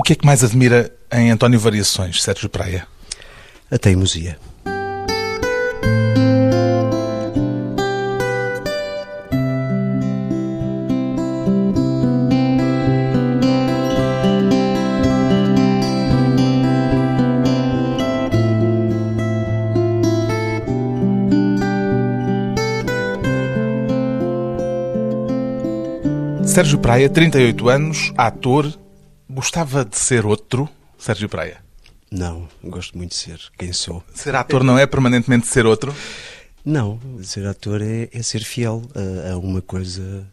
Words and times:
O 0.00 0.02
que 0.02 0.14
é 0.14 0.16
que 0.16 0.24
mais 0.24 0.42
admira 0.42 0.90
em 1.12 1.30
António 1.30 1.60
Variações, 1.60 2.22
Sérgio 2.22 2.48
Praia? 2.48 2.86
A 3.70 3.76
teimosia. 3.76 4.38
Sérgio 26.46 26.78
Praia, 26.78 27.10
38 27.10 27.68
anos, 27.68 28.14
ator, 28.16 28.74
gostava 29.40 29.86
de 29.86 29.96
ser 29.96 30.26
outro, 30.26 30.68
Sérgio 30.98 31.26
Praia? 31.26 31.62
Não, 32.10 32.46
gosto 32.62 32.96
muito 32.96 33.12
de 33.12 33.16
ser 33.16 33.40
quem 33.58 33.72
sou. 33.72 34.04
Ser 34.14 34.34
ator 34.34 34.62
não 34.62 34.78
é 34.78 34.86
permanentemente 34.86 35.46
ser 35.46 35.64
outro? 35.64 35.96
Não, 36.62 37.00
ser 37.22 37.46
ator 37.46 37.80
é, 37.80 38.10
é 38.12 38.22
ser 38.22 38.44
fiel 38.44 38.82
a, 38.94 39.32
a, 39.32 39.38
uma 39.38 39.62
coisa 39.62 40.26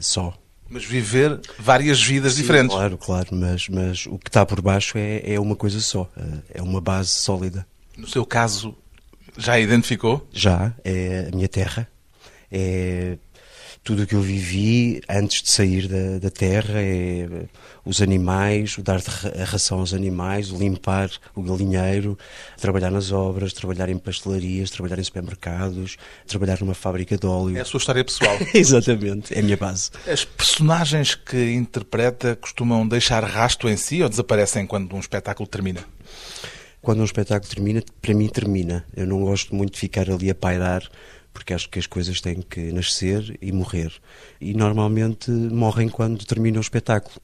só. 0.00 0.36
Mas 0.68 0.84
viver 0.84 1.40
várias 1.56 2.02
vidas 2.02 2.32
Sim, 2.34 2.42
diferentes. 2.42 2.74
Claro, 2.74 2.98
claro, 2.98 3.28
mas, 3.30 3.68
mas 3.68 4.06
o 4.06 4.18
que 4.18 4.28
está 4.28 4.44
por 4.44 4.60
baixo 4.60 4.98
é, 4.98 5.34
é 5.34 5.38
uma 5.38 5.54
coisa 5.54 5.80
só, 5.80 6.10
é 6.52 6.60
uma 6.60 6.80
base 6.80 7.10
sólida. 7.10 7.64
No 7.96 8.08
seu 8.08 8.26
caso, 8.26 8.74
já 9.36 9.52
a 9.52 9.60
identificou? 9.60 10.26
Já, 10.32 10.74
é 10.84 11.28
a 11.32 11.36
minha 11.36 11.48
terra, 11.48 11.88
é 12.50 13.18
tudo 13.88 14.02
o 14.02 14.06
que 14.06 14.14
eu 14.14 14.20
vivi 14.20 15.00
antes 15.08 15.42
de 15.42 15.48
sair 15.48 15.88
da, 15.88 16.18
da 16.18 16.28
terra, 16.28 16.74
é 16.74 17.26
os 17.86 18.02
animais, 18.02 18.76
o 18.76 18.82
dar 18.82 19.00
a 19.34 19.44
ração 19.44 19.78
aos 19.78 19.94
animais, 19.94 20.52
o 20.52 20.58
limpar 20.58 21.10
o 21.34 21.40
galinheiro, 21.40 22.18
trabalhar 22.60 22.90
nas 22.90 23.12
obras, 23.12 23.54
trabalhar 23.54 23.88
em 23.88 23.96
pastelarias, 23.96 24.70
trabalhar 24.70 24.98
em 24.98 25.02
supermercados, 25.02 25.96
trabalhar 26.26 26.60
numa 26.60 26.74
fábrica 26.74 27.16
de 27.16 27.26
óleo. 27.26 27.56
É 27.56 27.62
a 27.62 27.64
sua 27.64 27.78
história 27.78 28.04
pessoal. 28.04 28.36
Exatamente, 28.52 29.32
é 29.32 29.40
a 29.40 29.42
minha 29.42 29.56
base. 29.56 29.90
As 30.06 30.22
personagens 30.22 31.14
que 31.14 31.54
interpreta 31.54 32.36
costumam 32.36 32.86
deixar 32.86 33.24
rasto 33.24 33.70
em 33.70 33.76
si 33.78 34.02
ou 34.02 34.10
desaparecem 34.10 34.66
quando 34.66 34.94
um 34.94 35.00
espetáculo 35.00 35.48
termina? 35.48 35.82
Quando 36.82 37.00
um 37.00 37.06
espetáculo 37.06 37.50
termina, 37.50 37.82
para 38.02 38.12
mim 38.12 38.28
termina. 38.28 38.84
Eu 38.94 39.06
não 39.06 39.22
gosto 39.22 39.54
muito 39.54 39.72
de 39.72 39.78
ficar 39.78 40.10
ali 40.10 40.28
a 40.28 40.34
pairar 40.34 40.82
porque 41.38 41.54
acho 41.54 41.68
que 41.70 41.78
as 41.78 41.86
coisas 41.86 42.20
têm 42.20 42.42
que 42.42 42.72
nascer 42.72 43.38
e 43.40 43.52
morrer. 43.52 43.92
E 44.40 44.54
normalmente 44.54 45.30
morrem 45.30 45.88
quando 45.88 46.26
termina 46.26 46.58
o 46.58 46.60
espetáculo. 46.60 47.14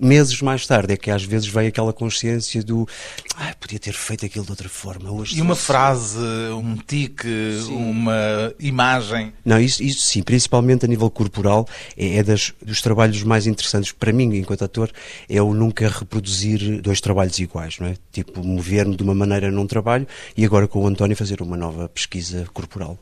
Meses 0.00 0.40
mais 0.40 0.66
tarde 0.66 0.94
é 0.94 0.96
que 0.96 1.10
às 1.10 1.22
vezes 1.22 1.46
vem 1.48 1.66
aquela 1.66 1.92
consciência 1.92 2.62
do 2.62 2.88
ah, 3.36 3.54
podia 3.60 3.78
ter 3.78 3.92
feito 3.92 4.24
aquilo 4.24 4.44
de 4.44 4.50
outra 4.50 4.68
forma. 4.68 5.10
Hoje 5.10 5.36
e 5.36 5.42
uma 5.42 5.54
frase, 5.54 6.18
um 6.56 6.76
tique, 6.76 7.28
sim. 7.66 7.74
uma 7.74 8.54
imagem? 8.58 9.34
Não, 9.44 9.60
isso, 9.60 9.82
isso 9.82 10.00
sim, 10.00 10.22
principalmente 10.22 10.86
a 10.86 10.88
nível 10.88 11.10
corporal, 11.10 11.68
é, 11.94 12.16
é 12.16 12.22
das, 12.22 12.54
dos 12.62 12.80
trabalhos 12.80 13.22
mais 13.22 13.46
interessantes 13.46 13.92
para 13.92 14.12
mim, 14.14 14.34
enquanto 14.34 14.64
ator, 14.64 14.90
é 15.28 15.42
o 15.42 15.52
nunca 15.52 15.86
reproduzir 15.88 16.80
dois 16.80 17.00
trabalhos 17.00 17.38
iguais, 17.38 17.78
não 17.78 17.88
é? 17.88 17.94
Tipo, 18.10 18.42
mover-me 18.42 18.96
de 18.96 19.02
uma 19.02 19.14
maneira 19.14 19.50
num 19.50 19.66
trabalho 19.66 20.06
e 20.34 20.44
agora 20.44 20.66
com 20.66 20.82
o 20.82 20.86
António 20.86 21.14
fazer 21.14 21.42
uma 21.42 21.56
nova 21.56 21.88
pesquisa 21.90 22.46
corporal. 22.54 22.98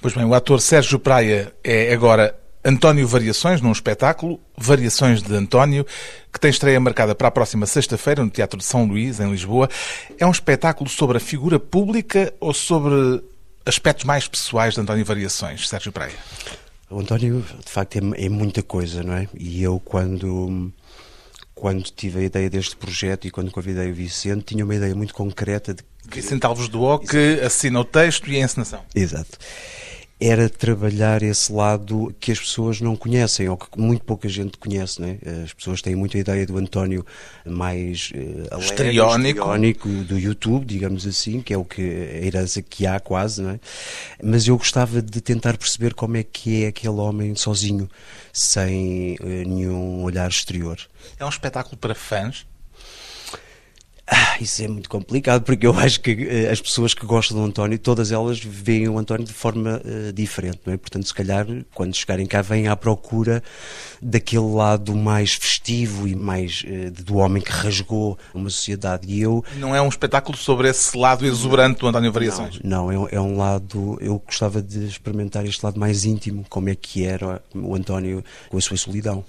Pois 0.00 0.14
bem, 0.14 0.24
o 0.24 0.34
ator 0.34 0.60
Sérgio 0.60 1.00
Praia 1.00 1.52
é 1.64 1.92
agora 1.92 2.38
António 2.64 3.06
Variações, 3.06 3.60
num 3.60 3.72
espetáculo, 3.72 4.40
Variações 4.56 5.22
de 5.22 5.34
António, 5.34 5.86
que 6.32 6.40
tem 6.40 6.50
estreia 6.50 6.78
marcada 6.80 7.14
para 7.14 7.28
a 7.28 7.30
próxima 7.30 7.66
sexta-feira 7.66 8.24
no 8.24 8.30
Teatro 8.30 8.58
de 8.58 8.64
São 8.64 8.84
Luís, 8.84 9.20
em 9.20 9.30
Lisboa. 9.30 9.68
É 10.18 10.26
um 10.26 10.30
espetáculo 10.30 10.90
sobre 10.90 11.16
a 11.16 11.20
figura 11.20 11.58
pública 11.58 12.32
ou 12.40 12.52
sobre 12.52 13.22
aspectos 13.64 14.04
mais 14.04 14.26
pessoais 14.26 14.74
de 14.74 14.80
António 14.80 15.04
Variações, 15.04 15.68
Sérgio 15.68 15.92
Praia? 15.92 16.14
O 16.90 17.00
António, 17.00 17.44
de 17.64 17.70
facto, 17.70 17.96
é, 17.96 18.24
é 18.24 18.28
muita 18.28 18.62
coisa, 18.62 19.02
não 19.02 19.14
é? 19.14 19.28
E 19.34 19.62
eu, 19.62 19.80
quando 19.84 20.72
quando 21.54 21.82
tive 21.82 22.20
a 22.20 22.22
ideia 22.22 22.48
deste 22.48 22.76
projeto 22.76 23.26
e 23.26 23.32
quando 23.32 23.50
convidei 23.50 23.90
o 23.90 23.94
Vicente, 23.94 24.44
tinha 24.44 24.64
uma 24.64 24.76
ideia 24.76 24.94
muito 24.94 25.12
concreta 25.12 25.74
de 25.74 25.82
que... 26.08 26.20
Vicente 26.20 26.46
Alves 26.46 26.68
do 26.68 26.82
O, 26.82 27.00
que 27.00 27.40
assina 27.44 27.80
o 27.80 27.84
texto 27.84 28.30
e 28.30 28.36
a 28.36 28.44
encenação. 28.44 28.80
Exato 28.94 29.38
era 30.20 30.48
trabalhar 30.48 31.22
esse 31.22 31.52
lado 31.52 32.12
que 32.18 32.32
as 32.32 32.40
pessoas 32.40 32.80
não 32.80 32.96
conhecem 32.96 33.48
ou 33.48 33.56
que 33.56 33.78
muito 33.78 34.04
pouca 34.04 34.28
gente 34.28 34.58
conhece. 34.58 35.00
Né? 35.00 35.18
As 35.44 35.52
pessoas 35.52 35.80
têm 35.80 35.94
muita 35.94 36.18
ideia 36.18 36.44
do 36.44 36.58
António 36.58 37.06
mais 37.46 38.10
uh, 38.14 38.58
estriónico. 38.58 39.88
do 39.88 40.18
YouTube, 40.18 40.66
digamos 40.66 41.06
assim, 41.06 41.40
que 41.40 41.54
é 41.54 41.56
o 41.56 41.64
que 41.64 41.82
a 41.82 42.26
herança 42.26 42.60
que 42.60 42.84
há 42.84 42.98
quase. 42.98 43.42
Né? 43.42 43.60
Mas 44.20 44.48
eu 44.48 44.58
gostava 44.58 45.00
de 45.00 45.20
tentar 45.20 45.56
perceber 45.56 45.94
como 45.94 46.16
é 46.16 46.24
que 46.24 46.64
é 46.64 46.68
aquele 46.68 46.96
homem 46.96 47.36
sozinho, 47.36 47.88
sem 48.32 49.16
uh, 49.20 49.24
nenhum 49.24 50.02
olhar 50.02 50.28
exterior. 50.28 50.78
É 51.16 51.24
um 51.24 51.28
espetáculo 51.28 51.76
para 51.76 51.94
fãs? 51.94 52.44
Ah, 54.10 54.38
isso 54.40 54.62
é 54.62 54.68
muito 54.68 54.88
complicado, 54.88 55.42
porque 55.42 55.66
eu 55.66 55.78
acho 55.78 56.00
que 56.00 56.12
uh, 56.12 56.50
as 56.50 56.60
pessoas 56.60 56.94
que 56.94 57.04
gostam 57.04 57.36
do 57.36 57.44
António, 57.44 57.78
todas 57.78 58.10
elas 58.10 58.40
veem 58.40 58.88
o 58.88 58.98
António 58.98 59.26
de 59.26 59.34
forma 59.34 59.82
uh, 59.84 60.12
diferente, 60.14 60.60
não 60.64 60.72
é? 60.72 60.78
Portanto, 60.78 61.06
se 61.06 61.12
calhar, 61.12 61.46
quando 61.74 61.94
chegarem 61.94 62.26
cá, 62.26 62.40
vêm 62.40 62.68
à 62.68 62.76
procura 62.76 63.42
daquele 64.00 64.46
lado 64.46 64.96
mais 64.96 65.34
festivo 65.34 66.08
e 66.08 66.14
mais 66.14 66.64
uh, 66.64 66.90
do 67.02 67.18
homem 67.18 67.42
que 67.42 67.50
rasgou 67.50 68.18
uma 68.32 68.48
sociedade. 68.48 69.06
E 69.06 69.20
eu. 69.20 69.44
Não 69.56 69.76
é 69.76 69.82
um 69.82 69.88
espetáculo 69.88 70.38
sobre 70.38 70.70
esse 70.70 70.96
lado 70.96 71.26
exuberante 71.26 71.80
do 71.80 71.88
António 71.88 72.10
Variações? 72.10 72.60
Não, 72.64 72.90
não 72.90 73.06
é, 73.06 73.14
é 73.14 73.20
um 73.20 73.36
lado. 73.36 73.98
Eu 74.00 74.22
gostava 74.24 74.62
de 74.62 74.86
experimentar 74.86 75.44
este 75.44 75.62
lado 75.62 75.78
mais 75.78 76.06
íntimo, 76.06 76.46
como 76.48 76.70
é 76.70 76.74
que 76.74 77.04
era 77.04 77.42
o 77.54 77.74
António 77.74 78.24
com 78.48 78.56
a 78.56 78.60
sua 78.60 78.76
solidão. 78.78 79.22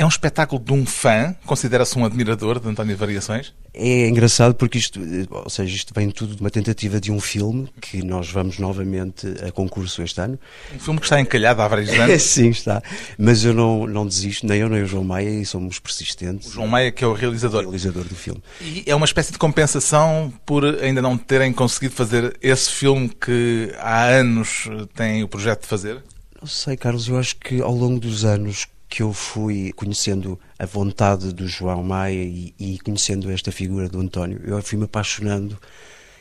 É 0.00 0.04
um 0.06 0.08
espetáculo 0.08 0.58
de 0.64 0.72
um 0.72 0.86
fã? 0.86 1.36
Considera-se 1.44 1.98
um 1.98 2.06
admirador 2.06 2.58
de 2.58 2.66
António 2.66 2.96
Variações? 2.96 3.52
É 3.74 4.08
engraçado 4.08 4.54
porque 4.54 4.78
isto, 4.78 4.98
ou 5.30 5.50
seja, 5.50 5.76
isto 5.76 5.92
vem 5.94 6.10
tudo 6.10 6.34
de 6.34 6.40
uma 6.40 6.48
tentativa 6.48 6.98
de 6.98 7.12
um 7.12 7.20
filme 7.20 7.68
que 7.82 8.02
nós 8.02 8.30
vamos 8.30 8.58
novamente 8.58 9.26
a 9.46 9.52
concurso 9.52 10.00
este 10.02 10.18
ano. 10.18 10.40
Um 10.74 10.78
filme 10.78 10.98
que 11.00 11.04
está 11.04 11.20
encalhado 11.20 11.60
há 11.60 11.68
vários 11.68 11.90
anos. 12.00 12.22
Sim, 12.22 12.48
está. 12.48 12.82
Mas 13.18 13.44
eu 13.44 13.52
não, 13.52 13.86
não 13.86 14.06
desisto, 14.06 14.46
nem 14.46 14.60
eu 14.60 14.70
nem 14.70 14.84
o 14.84 14.86
João 14.86 15.04
Maia, 15.04 15.28
e 15.28 15.44
somos 15.44 15.78
persistentes. 15.78 16.48
O 16.48 16.52
João 16.52 16.66
Maia 16.66 16.90
que 16.90 17.04
é 17.04 17.06
o 17.06 17.12
realizador. 17.12 17.60
O 17.60 17.64
realizador 17.64 18.04
do 18.04 18.14
filme. 18.14 18.42
E 18.62 18.84
é 18.86 18.94
uma 18.94 19.04
espécie 19.04 19.32
de 19.32 19.36
compensação 19.36 20.32
por 20.46 20.64
ainda 20.64 21.02
não 21.02 21.18
terem 21.18 21.52
conseguido 21.52 21.92
fazer 21.94 22.38
esse 22.40 22.70
filme 22.70 23.10
que 23.10 23.70
há 23.78 24.04
anos 24.06 24.66
têm 24.94 25.22
o 25.22 25.28
projeto 25.28 25.60
de 25.60 25.66
fazer? 25.66 26.02
Não 26.40 26.48
sei, 26.48 26.74
Carlos, 26.74 27.06
eu 27.06 27.18
acho 27.18 27.36
que 27.36 27.60
ao 27.60 27.74
longo 27.74 28.00
dos 28.00 28.24
anos 28.24 28.66
que 28.90 29.02
eu 29.02 29.12
fui 29.12 29.72
conhecendo 29.72 30.38
a 30.58 30.66
vontade 30.66 31.32
do 31.32 31.46
João 31.46 31.82
Maia 31.84 32.24
e, 32.24 32.52
e 32.58 32.78
conhecendo 32.80 33.30
esta 33.30 33.52
figura 33.52 33.88
do 33.88 34.00
António, 34.00 34.40
eu 34.44 34.60
fui 34.60 34.76
me 34.76 34.84
apaixonando 34.84 35.56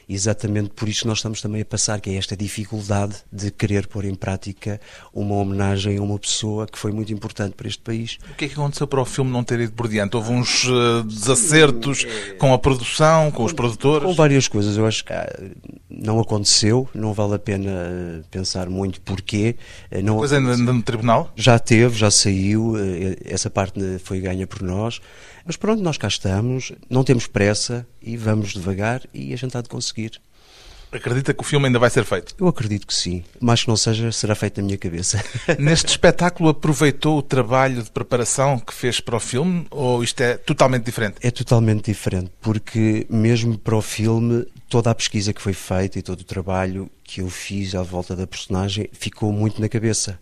exatamente 0.09 0.71
por 0.71 0.89
isso 0.89 1.01
que 1.01 1.07
nós 1.07 1.19
estamos 1.19 1.39
também 1.39 1.61
a 1.61 1.65
passar, 1.65 2.01
que 2.01 2.09
é 2.09 2.15
esta 2.15 2.35
dificuldade 2.35 3.17
de 3.31 3.51
querer 3.51 3.85
pôr 3.85 4.05
em 4.05 4.15
prática 4.15 4.81
uma 5.13 5.35
homenagem 5.35 5.97
a 5.97 6.01
uma 6.01 6.17
pessoa 6.17 6.65
que 6.65 6.79
foi 6.79 6.91
muito 6.91 7.13
importante 7.13 7.53
para 7.53 7.67
este 7.67 7.81
país. 7.81 8.17
O 8.31 8.33
que 8.33 8.45
é 8.45 8.47
que 8.47 8.55
aconteceu 8.55 8.87
para 8.87 8.99
o 8.99 9.05
filme 9.05 9.31
não 9.31 9.43
ter 9.43 9.59
ido 9.59 9.73
por 9.73 9.87
diante? 9.87 10.15
Houve 10.17 10.31
uns 10.31 10.63
uh, 10.63 11.03
desacertos 11.03 12.07
com 12.39 12.51
a 12.53 12.57
produção, 12.57 13.29
com 13.29 13.43
os 13.43 13.53
produtores? 13.53 14.07
Com 14.07 14.15
várias 14.15 14.47
coisas. 14.47 14.75
Eu 14.77 14.87
acho 14.87 15.05
que 15.05 15.13
ah, 15.13 15.29
não 15.87 16.19
aconteceu, 16.19 16.89
não 16.93 17.13
vale 17.13 17.35
a 17.35 17.39
pena 17.39 17.69
eh, 17.69 18.21
pensar 18.31 18.69
muito 18.69 19.01
porquê. 19.01 19.55
Eh, 19.91 20.01
não 20.01 20.17
coisa 20.17 20.37
ainda 20.37 20.55
no 20.57 20.81
tribunal? 20.81 21.31
Já 21.35 21.59
teve, 21.59 21.95
já 21.95 22.09
saiu, 22.09 22.73
essa 23.25 23.49
parte 23.49 23.79
foi 24.03 24.19
ganha 24.19 24.47
por 24.47 24.61
nós. 24.61 25.01
Mas 25.49 25.57
pronto, 25.57 25.81
nós 25.81 25.97
cá 25.97 26.07
estamos, 26.07 26.71
não 26.87 27.03
temos 27.03 27.25
pressa 27.25 27.83
e 27.99 28.15
vamos 28.15 28.53
devagar 28.53 29.01
e 29.11 29.33
a 29.33 29.35
gente 29.35 29.57
há 29.57 29.61
de 29.61 29.67
conseguir. 29.67 30.21
Acredita 30.91 31.33
que 31.33 31.41
o 31.41 31.43
filme 31.43 31.65
ainda 31.65 31.79
vai 31.79 31.89
ser 31.89 32.05
feito? 32.05 32.35
Eu 32.39 32.47
acredito 32.47 32.85
que 32.85 32.93
sim. 32.93 33.23
Mas 33.41 33.63
que 33.63 33.67
não 33.67 33.75
seja, 33.75 34.11
será 34.11 34.35
feito 34.35 34.61
na 34.61 34.67
minha 34.67 34.77
cabeça. 34.77 35.19
Neste 35.57 35.87
espetáculo 35.87 36.49
aproveitou 36.49 37.17
o 37.17 37.23
trabalho 37.23 37.81
de 37.81 37.89
preparação 37.89 38.59
que 38.59 38.71
fez 38.71 38.99
para 38.99 39.15
o 39.15 39.19
filme 39.19 39.65
ou 39.71 40.03
isto 40.03 40.21
é 40.21 40.37
totalmente 40.37 40.83
diferente? 40.83 41.15
É 41.19 41.31
totalmente 41.31 41.85
diferente, 41.85 42.29
porque 42.39 43.07
mesmo 43.09 43.57
para 43.57 43.75
o 43.75 43.81
filme, 43.81 44.45
toda 44.69 44.91
a 44.91 44.95
pesquisa 44.95 45.33
que 45.33 45.41
foi 45.41 45.53
feita 45.53 45.97
e 45.97 46.03
todo 46.03 46.21
o 46.21 46.25
trabalho 46.25 46.91
que 47.03 47.21
eu 47.21 47.29
fiz 47.29 47.73
à 47.73 47.81
volta 47.81 48.15
da 48.15 48.27
personagem 48.27 48.87
ficou 48.91 49.33
muito 49.33 49.59
na 49.59 49.67
cabeça. 49.67 50.19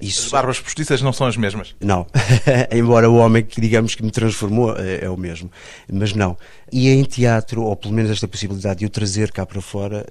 Isso... 0.00 0.26
As 0.26 0.32
barbas 0.32 0.60
postiças 0.60 1.00
não 1.02 1.12
são 1.12 1.26
as 1.26 1.36
mesmas? 1.36 1.74
Não. 1.80 2.06
Embora 2.70 3.08
o 3.08 3.16
homem 3.16 3.44
que, 3.44 3.60
digamos, 3.60 3.94
que 3.94 4.02
me 4.02 4.10
transformou 4.10 4.76
é, 4.76 5.04
é, 5.04 5.10
o 5.10 5.16
mesmo. 5.16 5.50
Mas 5.90 6.12
não. 6.12 6.36
E 6.72 6.88
em 6.88 7.04
teatro, 7.04 7.62
ou 7.62 7.76
pelo 7.76 7.94
menos 7.94 8.10
esta 8.10 8.26
possibilidade 8.26 8.80
de 8.80 8.86
o 8.86 8.90
trazer 8.90 9.30
cá 9.30 9.46
para 9.46 9.60
fora, 9.60 10.04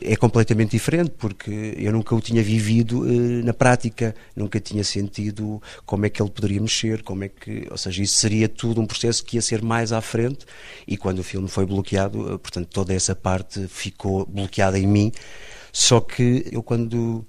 é 0.00 0.16
completamente 0.16 0.72
diferente, 0.72 1.12
porque 1.16 1.74
eu 1.78 1.92
nunca 1.92 2.14
o 2.14 2.20
tinha 2.20 2.42
vivido 2.42 3.08
eh, 3.08 3.42
na 3.42 3.54
prática, 3.54 4.14
nunca 4.36 4.60
tinha 4.60 4.84
sentido 4.84 5.62
como 5.86 6.04
é 6.04 6.10
que 6.10 6.20
ele 6.20 6.30
poderia 6.30 6.60
mexer, 6.60 7.02
como 7.02 7.24
é 7.24 7.28
que, 7.28 7.66
ou 7.70 7.78
seja, 7.78 8.02
isso 8.02 8.16
seria 8.16 8.48
tudo 8.48 8.80
um 8.80 8.86
processo 8.86 9.24
que 9.24 9.36
ia 9.36 9.42
ser 9.42 9.62
mais 9.62 9.92
à 9.92 10.00
frente 10.00 10.44
e 10.86 10.96
quando 10.96 11.20
o 11.20 11.22
filme 11.22 11.48
foi 11.48 11.64
bloqueado, 11.64 12.34
eh, 12.34 12.38
portanto, 12.38 12.68
toda 12.68 12.92
essa 12.92 13.14
parte 13.14 13.66
ficou 13.68 14.26
bloqueada 14.26 14.78
em 14.78 14.86
mim. 14.86 15.12
Só 15.72 16.00
que 16.00 16.46
eu 16.52 16.62
quando 16.62 17.24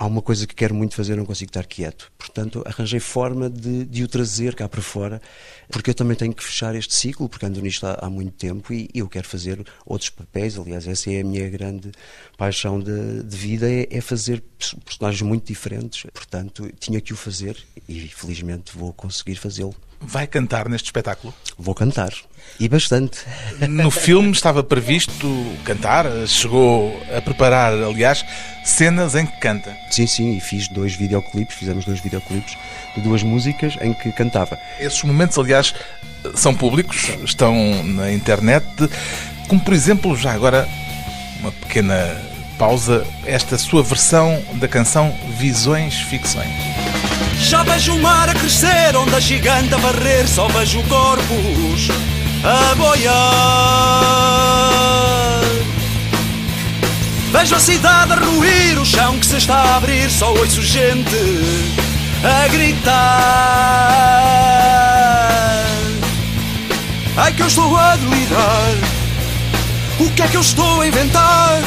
há 0.00 0.06
uma 0.06 0.22
coisa 0.22 0.46
que 0.46 0.54
quero 0.54 0.74
muito 0.74 0.94
fazer, 0.94 1.14
não 1.14 1.26
consigo 1.26 1.50
estar 1.50 1.66
quieto. 1.66 2.10
Portanto, 2.16 2.62
arranjei 2.64 2.98
forma 2.98 3.50
de, 3.50 3.84
de, 3.84 4.02
o 4.02 4.08
trazer 4.08 4.54
cá 4.54 4.66
para 4.66 4.80
fora, 4.80 5.20
porque 5.70 5.90
eu 5.90 5.94
também 5.94 6.16
tenho 6.16 6.32
que 6.32 6.42
fechar 6.42 6.74
este 6.74 6.94
ciclo, 6.94 7.28
porque 7.28 7.44
ando 7.44 7.60
nisto 7.60 7.86
há, 7.86 7.98
há 8.00 8.08
muito 8.08 8.32
tempo 8.32 8.72
e, 8.72 8.88
eu 8.94 9.06
quero 9.10 9.28
fazer 9.28 9.62
outros 9.84 10.08
papéis. 10.08 10.58
Aliás, 10.58 10.88
essa 10.88 11.12
é 11.12 11.20
a 11.20 11.24
minha 11.24 11.46
grande 11.50 11.92
paixão 12.38 12.80
de, 12.80 13.22
de 13.22 13.36
vida, 13.36 13.70
é, 13.70 13.86
é, 13.90 14.00
fazer 14.00 14.42
personagens 14.86 15.20
muito 15.20 15.46
diferentes. 15.46 16.10
Portanto, 16.14 16.72
tinha 16.80 16.98
que 16.98 17.12
o 17.12 17.16
fazer 17.16 17.58
e 17.86 18.08
felizmente 18.08 18.74
vou 18.74 18.94
conseguir 18.94 19.34
fazê-lo. 19.34 19.76
Vai 20.00 20.26
cantar 20.26 20.68
neste 20.68 20.86
espetáculo? 20.86 21.34
Vou 21.58 21.74
cantar. 21.74 22.12
E 22.58 22.68
bastante. 22.68 23.18
No 23.68 23.90
filme 23.92 24.30
estava 24.32 24.62
previsto 24.62 25.28
cantar, 25.64 26.06
chegou 26.26 26.98
a 27.14 27.20
preparar, 27.20 27.72
aliás, 27.72 28.24
cenas 28.64 29.14
em 29.14 29.26
que 29.26 29.38
canta. 29.38 29.76
Sim, 29.90 30.06
sim, 30.06 30.36
e 30.36 30.40
fiz 30.40 30.68
dois 30.68 30.94
videoclipes, 30.94 31.54
fizemos 31.56 31.84
dois 31.84 32.00
videoclipes 32.00 32.56
de 32.96 33.02
duas 33.02 33.22
músicas 33.22 33.76
em 33.80 33.92
que 33.92 34.10
cantava. 34.12 34.58
Esses 34.78 35.02
momentos, 35.02 35.38
aliás, 35.38 35.74
são 36.34 36.54
públicos, 36.54 37.10
estão 37.24 37.82
na 37.84 38.12
internet, 38.12 38.66
como 39.48 39.60
por 39.60 39.74
exemplo, 39.74 40.16
já 40.16 40.32
agora, 40.32 40.66
uma 41.40 41.52
pequena 41.52 42.16
pausa, 42.58 43.06
esta 43.24 43.56
sua 43.56 43.82
versão 43.82 44.42
da 44.54 44.68
canção 44.68 45.14
Visões 45.38 45.94
Ficções. 45.94 46.99
Já 47.40 47.62
vejo 47.62 47.94
o 47.94 47.98
mar 47.98 48.28
a 48.28 48.34
crescer, 48.34 48.94
onde 48.94 49.14
a 49.14 49.20
gigante 49.20 49.74
a 49.74 49.78
varrer, 49.78 50.28
só 50.28 50.46
vejo 50.48 50.82
corpos 50.84 51.88
a 52.44 52.74
boiar. 52.74 53.10
Vejo 57.32 57.54
a 57.54 57.60
cidade 57.60 58.12
a 58.12 58.16
ruir, 58.16 58.78
o 58.78 58.84
chão 58.84 59.18
que 59.18 59.26
se 59.26 59.38
está 59.38 59.56
a 59.56 59.76
abrir, 59.76 60.10
só 60.10 60.30
ouço 60.32 60.62
gente 60.62 61.16
a 62.22 62.46
gritar. 62.48 62.90
Ai 67.16 67.32
que 67.32 67.42
eu 67.42 67.46
estou 67.46 67.76
a 67.76 67.96
delirar, 67.96 68.74
o 69.98 70.10
que 70.10 70.22
é 70.22 70.28
que 70.28 70.36
eu 70.36 70.42
estou 70.42 70.82
a 70.82 70.86
inventar? 70.86 71.60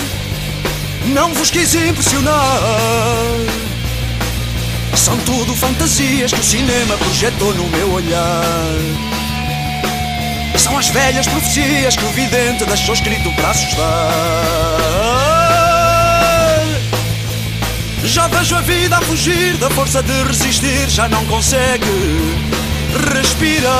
Não 1.07 1.33
vos 1.33 1.49
quis 1.49 1.73
impressionar. 1.75 2.33
São 4.95 5.17
tudo 5.19 5.55
fantasias 5.55 6.31
que 6.31 6.39
o 6.39 6.43
cinema 6.43 6.97
projetou 6.97 7.53
no 7.53 7.67
meu 7.67 7.91
olhar. 7.93 8.43
São 10.57 10.77
as 10.77 10.89
velhas 10.89 11.27
profecias 11.27 11.95
que 11.95 12.05
o 12.05 12.09
vidente 12.09 12.65
deixou 12.65 12.93
escrito 12.93 13.31
para 13.33 13.49
assustar. 13.49 13.83
Já 18.03 18.27
vejo 18.27 18.55
a 18.55 18.61
vida 18.61 18.97
a 18.97 19.01
fugir 19.01 19.57
da 19.57 19.69
força 19.71 20.03
de 20.03 20.23
resistir, 20.23 20.89
já 20.89 21.09
não 21.09 21.25
consegue 21.25 21.85
respirar. 23.13 23.71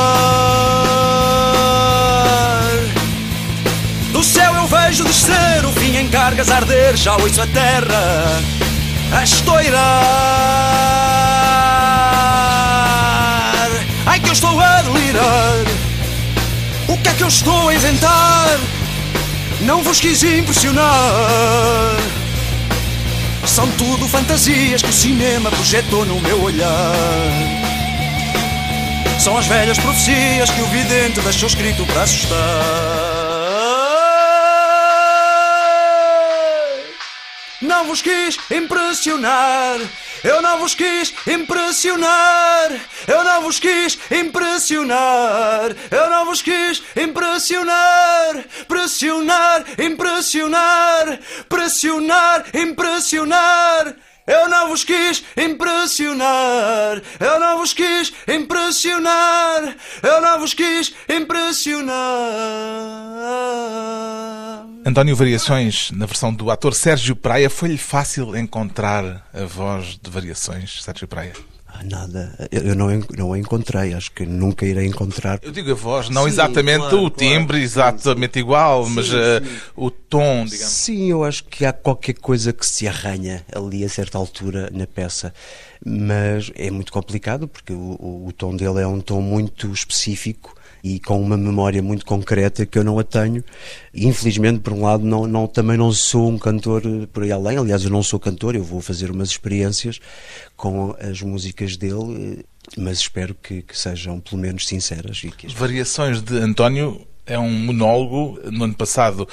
Do 4.12 4.24
céu 4.24 4.56
eu 4.56 4.68
vejo 4.68 5.04
descer 5.04 5.66
o 5.66 5.72
fim 5.74 5.98
em 5.98 6.08
cargas 6.10 6.50
arder, 6.50 6.98
já 6.98 7.14
ouço 7.18 7.42
a 7.42 7.48
terra 7.48 8.42
a 9.14 9.24
estourar. 9.24 9.80
Ai 14.06 14.20
que 14.20 14.30
eu 14.30 14.34
estou 14.34 14.60
a 14.60 14.82
delirar. 14.82 15.66
O 16.88 16.98
que 16.98 17.10
é 17.10 17.14
que 17.14 17.24
eu 17.24 17.28
estou 17.28 17.70
a 17.70 17.76
inventar? 17.76 18.60
Não 19.62 19.82
vos 19.84 20.00
quis 20.00 20.24
impressionar. 20.24 21.98
São 23.46 23.70
tudo 23.72 24.08
fantasias 24.08 24.82
que 24.82 24.90
o 24.90 24.94
cinema 24.94 25.52
projetou 25.52 26.06
no 26.06 26.20
meu 26.20 26.42
olhar. 26.42 26.94
São 29.20 29.38
as 29.38 29.46
velhas 29.46 29.78
profecias 29.78 30.50
que 30.50 30.62
o 30.62 30.66
vidente 30.68 31.22
deixou 31.22 31.48
escrito 31.48 31.86
para 31.86 32.02
assustar. 32.02 33.13
Não 37.64 37.86
vos 37.86 38.02
quis 38.02 38.38
impressionar. 38.52 39.80
Eu 40.22 40.42
não 40.42 40.60
vos 40.60 40.76
quis 40.76 41.14
impressionar. 41.26 42.70
Eu 43.08 43.24
não 43.24 43.42
vos 43.42 43.58
quis 43.58 43.98
impressionar. 44.12 45.74
Eu 45.90 46.10
não 46.10 46.26
vos 46.26 46.42
quis 46.42 46.84
impressionar. 46.96 48.44
Pressionar, 48.68 49.64
impressionar. 49.80 51.20
Pressionar, 51.48 52.46
impressionar. 52.54 53.96
Eu 54.26 54.48
não 54.48 54.70
vos 54.70 54.84
quis 54.84 55.24
impressionar. 55.36 57.02
Eu 57.20 57.40
não 57.40 57.58
vos 57.58 57.74
quis 57.74 58.14
impressionar. 58.28 59.76
Eu 60.02 60.22
não 60.22 60.40
vos 60.40 60.54
quis 60.54 60.94
impressionar. 61.10 61.94
António 64.86 65.16
Variações, 65.16 65.92
na 65.92 66.06
versão 66.06 66.34
do 66.34 66.50
ator 66.52 66.74
Sérgio 66.74 67.16
Praia, 67.16 67.50
foi-lhe 67.50 67.78
fácil 67.78 68.36
encontrar 68.36 69.26
a 69.34 69.46
voz 69.46 69.98
de 70.02 70.10
Variações, 70.10 70.84
Sérgio 70.84 71.08
Praia? 71.08 71.34
Nada, 71.84 72.34
eu 72.52 72.76
não, 72.76 72.88
não 73.18 73.34
a 73.34 73.40
encontrei, 73.40 73.94
acho 73.94 74.12
que 74.12 74.26
nunca 74.26 74.66
irei 74.66 74.86
encontrar. 74.86 75.40
Eu 75.42 75.52
digo 75.52 75.72
a 75.72 75.74
voz, 75.74 76.10
não 76.10 76.24
sim, 76.24 76.30
exatamente 76.30 76.80
claro, 76.80 77.04
o 77.04 77.10
timbre, 77.10 77.58
claro, 77.70 77.96
exatamente 77.96 78.34
sim, 78.36 78.40
igual, 78.40 78.86
sim, 78.86 78.92
mas 78.94 79.12
uh, 79.12 79.18
o 79.76 79.92
tom, 79.92 80.46
digamos. 80.46 80.74
Sim, 80.74 81.10
eu 81.10 81.24
acho 81.24 81.44
que 81.44 81.66
há 81.66 81.74
qualquer 81.74 82.14
coisa 82.14 82.54
que 82.54 82.66
se 82.66 82.88
arranha 82.88 83.46
ali 83.54 83.84
a 83.84 83.90
certa 83.90 84.18
altura 84.18 84.70
na 84.72 84.88
peça, 84.88 85.34
mas 85.86 86.52
é 86.56 86.72
muito 86.72 86.92
complicado 86.92 87.48
porque 87.48 87.74
o, 87.74 87.98
o, 88.00 88.28
o 88.28 88.32
tom 88.32 88.56
dele 88.56 88.80
é 88.80 88.88
um 88.88 89.02
tom 89.02 89.22
muito 89.22 89.72
específico 89.72 90.56
e 90.84 91.00
com 91.00 91.22
uma 91.22 91.38
memória 91.38 91.82
muito 91.82 92.06
concreta 92.06 92.66
que 92.66 92.78
eu 92.78 92.84
não 92.84 93.00
a 93.00 93.04
tenho. 93.04 93.42
Infelizmente, 93.94 94.60
por 94.60 94.74
um 94.74 94.82
lado, 94.82 95.06
não, 95.06 95.26
não, 95.26 95.48
também 95.48 95.78
não 95.78 95.94
sou 95.94 96.30
um 96.30 96.38
cantor 96.38 96.84
por 97.14 97.24
aí 97.24 97.32
além. 97.32 97.58
Aliás, 97.58 97.86
eu 97.86 97.90
não 97.90 98.04
sou 98.04 98.20
cantor, 98.20 98.54
eu 98.54 98.64
vou 98.64 98.82
fazer 98.82 99.10
umas 99.10 99.30
experiências 99.30 100.00
com 100.58 100.94
as 101.00 101.22
músicas 101.22 101.78
dele, 101.78 102.46
mas 102.78 103.00
espero 103.00 103.34
que, 103.34 103.62
que 103.62 103.78
sejam 103.78 104.20
pelo 104.20 104.42
menos 104.42 104.68
sinceras. 104.68 105.22
E 105.24 105.32
que... 105.32 105.48
Variações 105.48 106.22
de 106.22 106.38
António 106.38 107.08
é 107.26 107.40
um 107.40 107.50
monólogo. 107.50 108.40
No 108.52 108.66
ano 108.66 108.76
passado, 108.76 109.26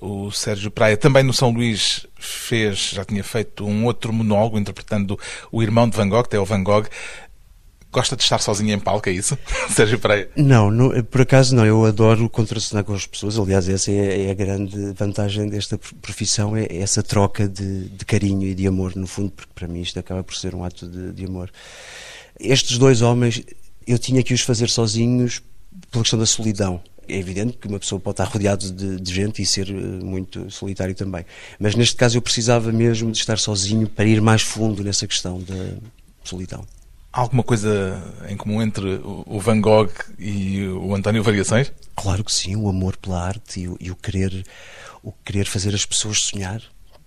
o 0.00 0.30
Sérgio 0.32 0.70
Praia, 0.70 0.96
também 0.96 1.22
no 1.22 1.32
São 1.32 1.50
Luís, 1.50 2.06
fez, 2.18 2.90
já 2.90 3.04
tinha 3.04 3.22
feito 3.22 3.64
um 3.64 3.84
outro 3.84 4.12
monólogo 4.12 4.58
interpretando 4.58 5.18
o 5.50 5.62
irmão 5.62 5.88
de 5.88 5.96
Van 5.96 6.08
Gogh, 6.08 6.24
Theo 6.24 6.44
Van 6.44 6.62
Gogh. 6.62 6.88
Gosta 7.90 8.14
de 8.16 8.22
estar 8.22 8.38
sozinho 8.38 8.74
em 8.74 8.78
palco, 8.78 9.08
é 9.08 9.12
isso? 9.12 9.36
Sérgio 9.74 9.98
Pereira? 9.98 10.30
Não, 10.36 10.70
não, 10.70 11.02
por 11.04 11.22
acaso 11.22 11.54
não. 11.54 11.64
Eu 11.64 11.86
adoro 11.86 12.28
contracenar 12.28 12.84
com 12.84 12.92
as 12.92 13.06
pessoas. 13.06 13.38
Aliás, 13.38 13.66
essa 13.66 13.90
é, 13.90 14.26
é, 14.26 14.30
a 14.30 14.34
grande 14.34 14.92
vantagem 14.92 15.48
desta 15.48 15.78
profissão, 16.02 16.54
é 16.54 16.66
essa 16.70 17.02
troca 17.02 17.48
de, 17.48 17.88
de, 17.88 18.04
carinho 18.04 18.46
e 18.46 18.54
de 18.54 18.66
amor, 18.66 18.94
no 18.94 19.06
fundo, 19.06 19.30
porque 19.30 19.52
para 19.54 19.66
mim 19.66 19.80
isto 19.80 19.98
acaba 19.98 20.22
por 20.22 20.36
ser 20.36 20.54
um 20.54 20.64
ato 20.64 20.86
de, 20.86 21.12
de 21.12 21.24
amor. 21.24 21.50
Estes 22.38 22.76
dois 22.76 23.00
homens, 23.00 23.42
eu 23.86 23.98
tinha 23.98 24.22
que 24.22 24.34
os 24.34 24.42
fazer 24.42 24.68
sozinhos 24.68 25.40
pela 25.90 26.04
questão 26.04 26.18
da 26.18 26.26
solidão. 26.26 26.82
É 27.08 27.16
evidente 27.16 27.56
que 27.56 27.66
uma 27.66 27.78
pessoa 27.78 27.98
pode 27.98 28.14
estar 28.14 28.24
rodeada 28.24 28.70
de, 28.70 29.00
de, 29.00 29.14
gente 29.14 29.40
e 29.40 29.46
ser 29.46 29.70
eh, 29.70 29.72
muito 29.72 30.50
solitário 30.50 30.94
também. 30.94 31.24
Mas 31.58 31.74
neste 31.74 31.96
caso 31.96 32.18
eu 32.18 32.22
precisava 32.22 32.70
mesmo 32.70 33.10
de 33.10 33.16
estar 33.16 33.38
sozinho 33.38 33.88
para 33.88 34.04
ir 34.04 34.20
mais 34.20 34.42
fundo 34.42 34.84
nessa 34.84 35.06
questão 35.06 35.40
da 35.40 35.78
solidão. 36.22 36.66
Alguma 37.18 37.42
coisa 37.42 38.00
em 38.28 38.36
comum 38.36 38.62
entre 38.62 39.00
o 39.02 39.40
Van 39.40 39.60
Gogh 39.60 39.90
e 40.20 40.68
o 40.68 40.94
António 40.94 41.20
Variações? 41.20 41.72
Claro 41.96 42.22
que 42.22 42.30
sim, 42.32 42.54
o 42.54 42.68
amor 42.68 42.96
pela 42.96 43.20
arte 43.20 43.58
e 43.58 43.68
o, 43.68 43.76
e 43.80 43.90
o 43.90 43.96
querer 43.96 44.44
o 45.02 45.10
querer 45.10 45.44
fazer 45.46 45.74
as 45.74 45.84
pessoas 45.84 46.20
sonhar, 46.20 46.62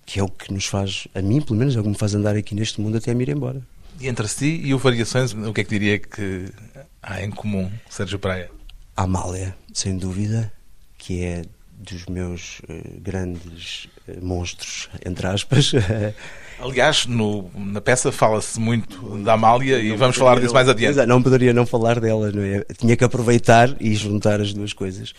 que 0.06 0.20
é 0.20 0.24
o 0.24 0.28
que 0.28 0.54
nos 0.54 0.66
faz, 0.66 1.08
a 1.16 1.22
mim 1.22 1.40
pelo 1.40 1.58
menos, 1.58 1.78
é 1.78 1.80
o 1.80 1.84
que 1.84 1.88
me 1.88 1.96
faz 1.96 2.14
andar 2.14 2.36
aqui 2.36 2.54
neste 2.54 2.82
mundo 2.82 2.98
até 2.98 3.14
me 3.14 3.24
ir 3.24 3.30
embora. 3.30 3.62
E 4.02 4.10
entre 4.10 4.28
si 4.28 4.60
e 4.62 4.74
o 4.74 4.78
Variações, 4.78 5.32
o 5.32 5.54
que 5.54 5.62
é 5.62 5.64
que 5.64 5.70
diria 5.70 5.98
que 5.98 6.48
há 7.02 7.24
em 7.24 7.32
comum, 7.32 7.72
Sérgio 7.90 8.20
Praia? 8.20 8.52
A 8.98 9.04
Amália, 9.04 9.56
sem 9.74 9.96
dúvida, 9.96 10.52
que 10.98 11.24
é 11.24 11.44
dos 11.72 12.06
meus 12.08 12.60
uh, 12.60 13.00
grandes 13.00 13.88
uh, 14.10 14.22
monstros, 14.22 14.90
entre 15.06 15.26
aspas. 15.26 15.72
Aliás, 16.62 17.08
no, 17.08 17.50
na 17.56 17.82
peça 17.82 18.12
fala-se 18.12 18.60
muito 18.60 19.18
da 19.18 19.34
Amália 19.34 19.78
não 19.78 19.84
e 19.84 19.96
vamos 19.96 20.16
falar 20.16 20.40
disso 20.40 20.54
mais 20.54 20.70
adiante. 20.70 21.04
Não 21.06 21.22
poderia 21.22 21.54
não 21.54 21.66
falar 21.66 22.00
dela, 22.00 22.32
não 22.32 22.44
é? 22.44 22.64
Tinha 22.78 22.96
que 22.96 23.04
aproveitar 23.04 23.76
e 23.80 23.96
juntar 23.96 24.40
as 24.40 24.54
duas 24.54 24.72
coisas. 24.72 25.14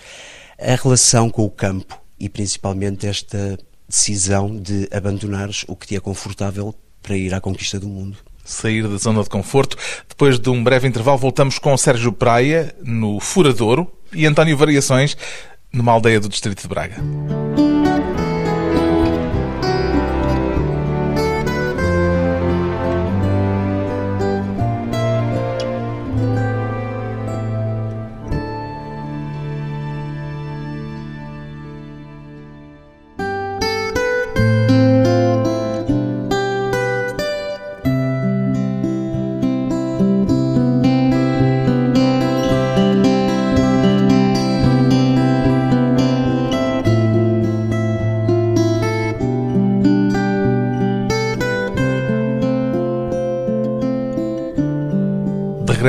A 0.58 0.76
relação 0.76 1.28
com 1.28 1.44
o 1.44 1.50
campo 1.50 2.00
e 2.18 2.28
principalmente 2.28 3.06
esta 3.06 3.58
decisão 3.88 4.56
de 4.56 4.88
abandonares 4.92 5.64
o 5.66 5.74
que 5.74 5.88
te 5.88 5.96
é 5.96 6.00
confortável 6.00 6.72
para 7.02 7.16
ir 7.16 7.34
à 7.34 7.40
conquista 7.40 7.80
do 7.80 7.88
mundo. 7.88 8.16
Sair 8.44 8.86
da 8.86 8.96
zona 8.96 9.22
de 9.22 9.28
conforto. 9.28 9.76
Depois 10.08 10.38
de 10.38 10.48
um 10.48 10.62
breve 10.62 10.86
intervalo, 10.86 11.18
voltamos 11.18 11.58
com 11.58 11.76
Sérgio 11.76 12.12
Praia, 12.12 12.74
no 12.82 13.18
Furadouro, 13.18 13.90
e 14.12 14.26
António 14.26 14.56
Variações, 14.56 15.16
numa 15.72 15.92
aldeia 15.92 16.20
do 16.20 16.28
Distrito 16.28 16.62
de 16.62 16.68
Braga. 16.68 16.96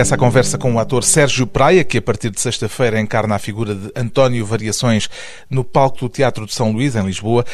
Regressa 0.03 0.15
à 0.15 0.17
conversa 0.17 0.57
com 0.57 0.73
o 0.73 0.79
ator 0.79 1.01
Sérgio 1.01 1.47
Praia, 1.47 1.81
que 1.81 1.97
a 1.97 2.01
partir 2.01 2.29
de 2.29 2.41
sexta-feira 2.41 2.99
encarna 2.99 3.35
a 3.35 3.39
figura 3.39 3.73
de 3.73 3.89
António 3.95 4.45
Variações 4.45 5.09
no 5.49 5.63
palco 5.63 5.97
do 5.99 6.09
Teatro 6.09 6.45
de 6.45 6.53
São 6.53 6.73
Luís, 6.73 6.93
em 6.95 7.05
Lisboa. 7.05 7.45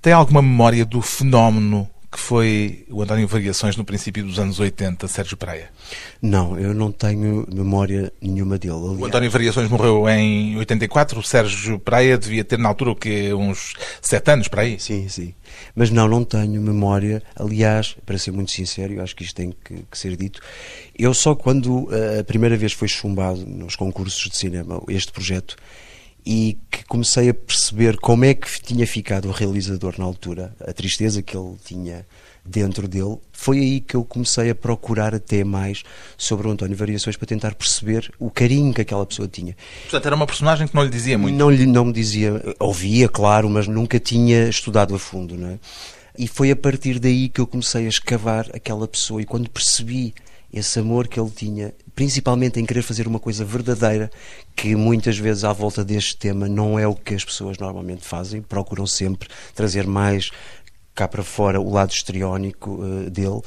Tem 0.00 0.14
alguma 0.14 0.40
memória 0.40 0.86
do 0.86 1.02
fenómeno 1.02 1.86
que 2.10 2.18
foi 2.18 2.86
o 2.88 3.02
António 3.02 3.28
Variações 3.28 3.76
no 3.76 3.84
princípio 3.84 4.24
dos 4.24 4.38
anos 4.38 4.58
80, 4.58 5.06
Sérgio 5.08 5.36
Praia? 5.36 5.70
Não, 6.22 6.58
eu 6.58 6.72
não 6.72 6.90
tenho 6.90 7.46
memória 7.52 8.10
nenhuma 8.20 8.58
dele. 8.58 8.76
Aliás. 8.76 9.00
O 9.00 9.04
António 9.04 9.30
Variações 9.30 9.68
morreu 9.68 10.08
em 10.08 10.56
84, 10.56 11.18
o 11.20 11.22
Sérgio 11.22 11.78
Praia 11.78 12.16
devia 12.16 12.42
ter 12.42 12.58
na 12.58 12.68
altura 12.68 12.92
o 12.92 12.96
quê? 12.96 13.34
Uns 13.34 13.74
sete 14.00 14.30
anos 14.30 14.48
para 14.48 14.62
aí? 14.62 14.80
Sim, 14.80 15.06
sim. 15.08 15.34
Mas 15.74 15.90
não, 15.90 16.08
não 16.08 16.24
tenho 16.24 16.60
memória. 16.62 17.22
Aliás, 17.36 17.94
para 18.06 18.16
ser 18.16 18.30
muito 18.30 18.52
sincero, 18.52 18.94
eu 18.94 19.02
acho 19.02 19.14
que 19.14 19.22
isto 19.22 19.34
tem 19.34 19.52
que, 19.64 19.84
que 19.90 19.98
ser 19.98 20.16
dito. 20.16 20.40
Eu 20.98 21.12
só 21.12 21.34
quando 21.34 21.88
eh, 21.92 22.20
a 22.20 22.24
primeira 22.24 22.56
vez 22.56 22.72
foi 22.72 22.88
chumbado 22.88 23.44
nos 23.46 23.76
concursos 23.76 24.30
de 24.30 24.36
cinema 24.36 24.82
este 24.88 25.12
projeto, 25.12 25.56
e 26.24 26.58
que 26.70 26.84
comecei 26.84 27.28
a 27.28 27.34
perceber 27.34 27.96
como 27.98 28.24
é 28.24 28.34
que 28.34 28.60
tinha 28.60 28.86
ficado 28.86 29.28
o 29.28 29.32
realizador 29.32 29.94
na 29.98 30.04
altura, 30.04 30.54
a 30.60 30.72
tristeza 30.72 31.22
que 31.22 31.36
ele 31.36 31.56
tinha 31.64 32.06
dentro 32.44 32.88
dele. 32.88 33.18
Foi 33.32 33.58
aí 33.58 33.80
que 33.80 33.94
eu 33.94 34.04
comecei 34.04 34.50
a 34.50 34.54
procurar 34.54 35.14
até 35.14 35.44
mais 35.44 35.82
sobre 36.16 36.48
o 36.48 36.50
António 36.50 36.76
Variações 36.76 37.16
para 37.16 37.26
tentar 37.26 37.54
perceber 37.54 38.10
o 38.18 38.30
carinho 38.30 38.72
que 38.72 38.80
aquela 38.80 39.04
pessoa 39.04 39.28
tinha. 39.28 39.56
Portanto, 39.82 40.06
era 40.06 40.16
uma 40.16 40.26
personagem 40.26 40.66
que 40.66 40.74
não 40.74 40.82
lhe 40.82 40.90
dizia 40.90 41.18
muito. 41.18 41.36
Não, 41.36 41.50
lhe, 41.50 41.66
não 41.66 41.84
me 41.84 41.92
dizia, 41.92 42.42
ouvia, 42.58 43.08
claro, 43.08 43.48
mas 43.48 43.66
nunca 43.68 44.00
tinha 44.00 44.48
estudado 44.48 44.94
a 44.94 44.98
fundo, 44.98 45.36
não 45.36 45.50
é? 45.50 45.58
E 46.18 46.26
foi 46.26 46.50
a 46.50 46.56
partir 46.56 46.98
daí 46.98 47.28
que 47.28 47.40
eu 47.40 47.46
comecei 47.46 47.86
a 47.86 47.88
escavar 47.88 48.50
aquela 48.52 48.88
pessoa 48.88 49.22
e 49.22 49.24
quando 49.24 49.48
percebi 49.48 50.12
esse 50.52 50.80
amor 50.80 51.06
que 51.06 51.20
ele 51.20 51.30
tinha, 51.30 51.72
principalmente 51.98 52.60
em 52.60 52.64
querer 52.64 52.82
fazer 52.82 53.08
uma 53.08 53.18
coisa 53.18 53.44
verdadeira, 53.44 54.08
que 54.54 54.76
muitas 54.76 55.18
vezes 55.18 55.42
à 55.42 55.52
volta 55.52 55.84
deste 55.84 56.16
tema 56.16 56.46
não 56.46 56.78
é 56.78 56.86
o 56.86 56.94
que 56.94 57.12
as 57.12 57.24
pessoas 57.24 57.58
normalmente 57.58 58.06
fazem, 58.06 58.40
procuram 58.40 58.86
sempre 58.86 59.28
trazer 59.52 59.84
mais 59.84 60.30
cá 60.94 61.08
para 61.08 61.24
fora 61.24 61.60
o 61.60 61.72
lado 61.72 61.90
histriónico 61.90 62.70
uh, 62.70 63.10
dele. 63.10 63.40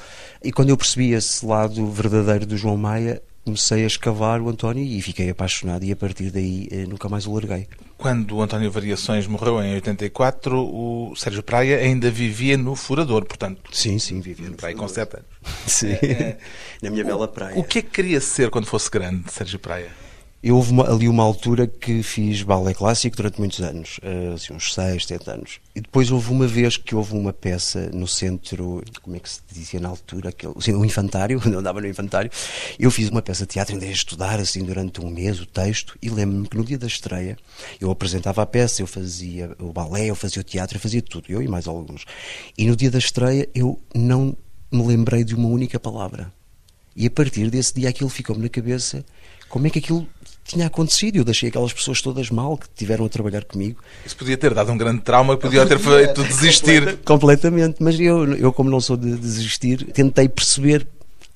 E 0.44 0.52
quando 0.52 0.68
eu 0.68 0.76
percebi 0.76 1.14
esse 1.14 1.46
lado 1.46 1.90
verdadeiro 1.92 2.46
do 2.46 2.58
João 2.58 2.76
Maia, 2.76 3.22
comecei 3.44 3.84
a 3.84 3.88
escavar 3.88 4.42
o 4.42 4.50
António 4.50 4.84
e 4.84 5.02
fiquei 5.02 5.30
apaixonado 5.30 5.84
e 5.84 5.92
a 5.92 5.96
partir 5.96 6.32
daí 6.32 6.68
uh, 6.72 6.90
nunca 6.90 7.10
mais 7.10 7.26
o 7.26 7.34
larguei. 7.34 7.68
Quando 7.98 8.36
o 8.36 8.42
António 8.42 8.72
Variações 8.72 9.28
morreu 9.28 9.62
em 9.62 9.76
84, 9.76 10.58
o 10.58 11.14
Sérgio 11.16 11.44
Praia 11.44 11.78
ainda 11.78 12.10
vivia 12.10 12.58
no 12.58 12.76
Furador, 12.76 13.26
portanto. 13.26 13.62
Sim, 13.72 14.00
sim, 14.00 14.20
vivia 14.22 14.50
no 14.50 14.56
Praia 14.56 14.76
com 14.76 14.88
7 14.88 15.18
anos. 15.18 15.28
Sim, 15.68 15.98
na 16.82 16.90
minha 16.90 17.04
bela 17.04 17.28
praia. 17.28 17.58
O 17.58 17.64
que 17.64 17.80
é 17.80 17.82
que 17.82 17.90
queria 17.90 18.20
ser 18.20 18.50
quando 18.50 18.66
fosse 18.66 18.90
grande, 18.90 19.32
Sérgio 19.32 19.60
Praia? 19.60 19.90
Eu 20.44 20.56
houve 20.56 20.72
uma, 20.72 20.92
ali 20.92 21.08
uma 21.08 21.24
altura 21.24 21.68
que 21.68 22.02
fiz 22.02 22.42
balé 22.42 22.74
clássico 22.74 23.16
durante 23.16 23.40
muitos 23.40 23.62
anos, 23.62 24.00
eh, 24.02 24.32
assim, 24.34 24.54
uns 24.54 24.74
6, 24.74 25.06
7 25.06 25.30
anos. 25.30 25.60
E 25.76 25.82
depois 25.82 26.10
houve 26.10 26.32
uma 26.32 26.48
vez 26.48 26.78
que 26.78 26.96
houve 26.96 27.16
uma 27.16 27.32
peça 27.32 27.92
no 27.94 28.08
centro, 28.08 28.84
como 29.04 29.16
é 29.16 29.20
que 29.20 29.30
se 29.30 29.40
dizia 29.52 29.80
na 29.80 29.90
altura, 29.90 30.30
aquele, 30.30 30.54
assim, 30.58 30.74
um 30.74 30.84
infantário, 30.84 31.38
onde 31.46 31.54
eu 31.54 31.60
andava 31.60 31.80
no 31.80 31.88
infantário. 31.88 32.32
Eu 32.80 32.90
fiz 32.90 33.10
uma 33.10 33.22
peça 33.22 33.46
de 33.46 33.50
teatro, 33.50 33.76
andei 33.76 33.90
a 33.90 33.92
estudar 33.92 34.40
assim 34.40 34.64
durante 34.64 35.00
um 35.00 35.12
mês 35.12 35.40
o 35.40 35.46
texto 35.46 35.96
e 36.02 36.10
lembro-me 36.10 36.48
que 36.48 36.58
no 36.58 36.66
dia 36.66 36.78
da 36.78 36.88
estreia 36.88 37.38
eu 37.80 37.92
apresentava 37.92 38.42
a 38.42 38.46
peça, 38.48 38.82
eu 38.82 38.88
fazia 38.88 39.56
o 39.60 39.72
balé, 39.72 40.08
eu 40.08 40.16
fazia 40.16 40.42
o 40.42 40.44
teatro, 40.44 40.78
eu 40.78 40.82
fazia 40.82 41.04
tudo, 41.04 41.26
eu 41.30 41.44
e 41.44 41.48
mais 41.48 41.68
alguns. 41.68 42.04
E 42.58 42.66
no 42.66 42.76
dia 42.76 42.90
da 42.90 42.98
estreia 42.98 43.48
eu 43.54 43.80
não 43.94 44.36
me 44.72 44.84
lembrei 44.88 45.24
de 45.24 45.36
uma 45.36 45.48
única 45.48 45.80
palavra. 45.80 46.34
E 46.96 47.06
a 47.06 47.12
partir 47.12 47.52
desse 47.52 47.76
dia 47.76 47.90
aquilo 47.90 48.10
ficou-me 48.10 48.42
na 48.42 48.50
cabeça 48.50 49.06
como 49.52 49.68
é 49.68 49.70
que 49.70 49.80
aquilo 49.80 50.08
tinha 50.52 50.68
acontecido. 50.68 51.18
Eu 51.18 51.24
deixei 51.24 51.50
aquelas 51.50 51.74
pessoas 51.74 52.02
todas 52.02 52.30
mal 52.30 52.58
que 52.58 52.68
tiveram 52.76 53.06
a 53.06 53.10
trabalhar 53.10 53.44
comigo. 53.44 53.82
Isso 54.06 54.16
podia 54.16 54.38
ter 54.38 54.54
dado 54.54 54.72
um 54.72 54.78
grande 54.78 55.02
trauma, 55.02 55.38
podia 55.38 55.66
ter 55.66 55.80
feito 55.80 56.24
desistir. 56.24 56.98
Completamente, 57.06 57.78
mas 57.80 58.00
eu, 58.00 58.36
eu 58.36 58.54
como 58.54 58.70
não 58.70 58.80
sou 58.80 58.98
de 58.98 59.16
desistir, 59.16 59.92
tentei 59.92 60.28
perceber 60.28 60.88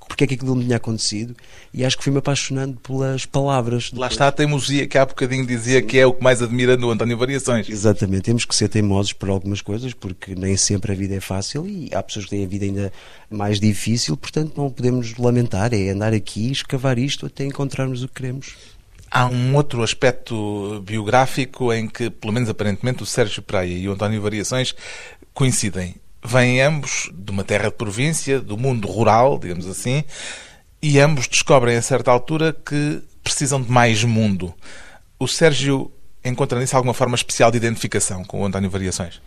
porque 0.08 0.24
é 0.24 0.28
que 0.28 0.36
aquilo 0.36 0.56
me 0.56 0.64
tinha 0.64 0.78
acontecido 0.78 1.36
e 1.74 1.84
acho 1.84 1.98
que 1.98 2.04
fui-me 2.04 2.20
apaixonando 2.20 2.80
pelas 2.80 3.26
palavras. 3.26 3.92
Lá 3.94 4.08
está 4.08 4.28
a 4.28 4.32
teimosia 4.32 4.88
que 4.88 4.98
há 4.98 5.06
bocadinho 5.06 5.46
dizia 5.46 5.82
Sim. 5.82 5.88
que 5.88 6.00
é 6.00 6.06
o 6.06 6.14
que 6.14 6.24
mais 6.24 6.42
admira 6.42 6.78
no 6.78 6.90
António 6.90 7.18
Variações. 7.18 7.68
Exatamente, 7.68 8.24
temos 8.24 8.46
que 8.46 8.56
ser 8.56 8.70
teimosos 8.70 9.14
por 9.14 9.30
algumas 9.30 9.62
coisas 9.62 9.94
porque 9.94 10.36
nem 10.36 10.56
sempre 10.56 10.92
a 10.92 10.96
vida 10.96 11.16
é 11.16 11.20
fácil 11.20 11.68
e 11.68 11.90
há 11.94 12.02
pessoas 12.02 12.26
que 12.26 12.32
têm 12.32 12.46
a 12.46 12.48
vida 12.48 12.66
ainda 12.66 12.94
mais 13.30 13.60
difícil, 13.60 14.16
portanto 14.16 14.54
não 14.56 14.70
podemos 14.70 15.18
lamentar, 15.18 15.74
é 15.74 15.90
andar 15.90 16.14
aqui, 16.14 16.52
escavar 16.52 16.98
isto 16.98 17.26
até 17.26 17.44
encontrarmos 17.44 18.04
o 18.04 18.08
que 18.08 18.14
queremos. 18.14 18.56
Há 19.10 19.28
um 19.28 19.56
outro 19.56 19.84
aspecto 19.84 20.82
biográfico 20.86 21.72
em 21.72 21.88
que, 21.88 22.10
pelo 22.10 22.34
menos 22.34 22.50
aparentemente, 22.50 23.04
o 23.04 23.06
Sérgio 23.06 23.42
Praia 23.42 23.74
e 23.74 23.88
o 23.88 23.94
António 23.94 24.22
Variações 24.22 24.76
coincidem. 25.34 25.96
Vêm 26.24 26.62
ambos 26.62 27.10
de 27.14 27.32
uma 27.32 27.44
terra 27.44 27.70
de 27.70 27.76
província, 27.76 28.40
do 28.40 28.58
mundo 28.58 28.88
rural, 28.88 29.38
digamos 29.38 29.68
assim, 29.68 30.04
e 30.82 31.00
ambos 31.00 31.28
descobrem 31.28 31.78
a 31.78 31.82
certa 31.82 32.12
altura 32.12 32.54
que 32.54 33.02
precisam 33.24 33.62
de 33.62 33.72
mais 33.72 34.04
mundo. 34.04 34.54
O 35.20 35.28
Sérgio 35.28 35.92
encontra 36.24 36.60
nisso 36.60 36.76
alguma 36.76 36.94
forma 36.94 37.16
especial 37.16 37.52
de 37.52 37.58
identificação 37.58 38.24
com 38.24 38.42
o 38.42 38.46
António 38.46 38.70
Variações? 38.70 39.22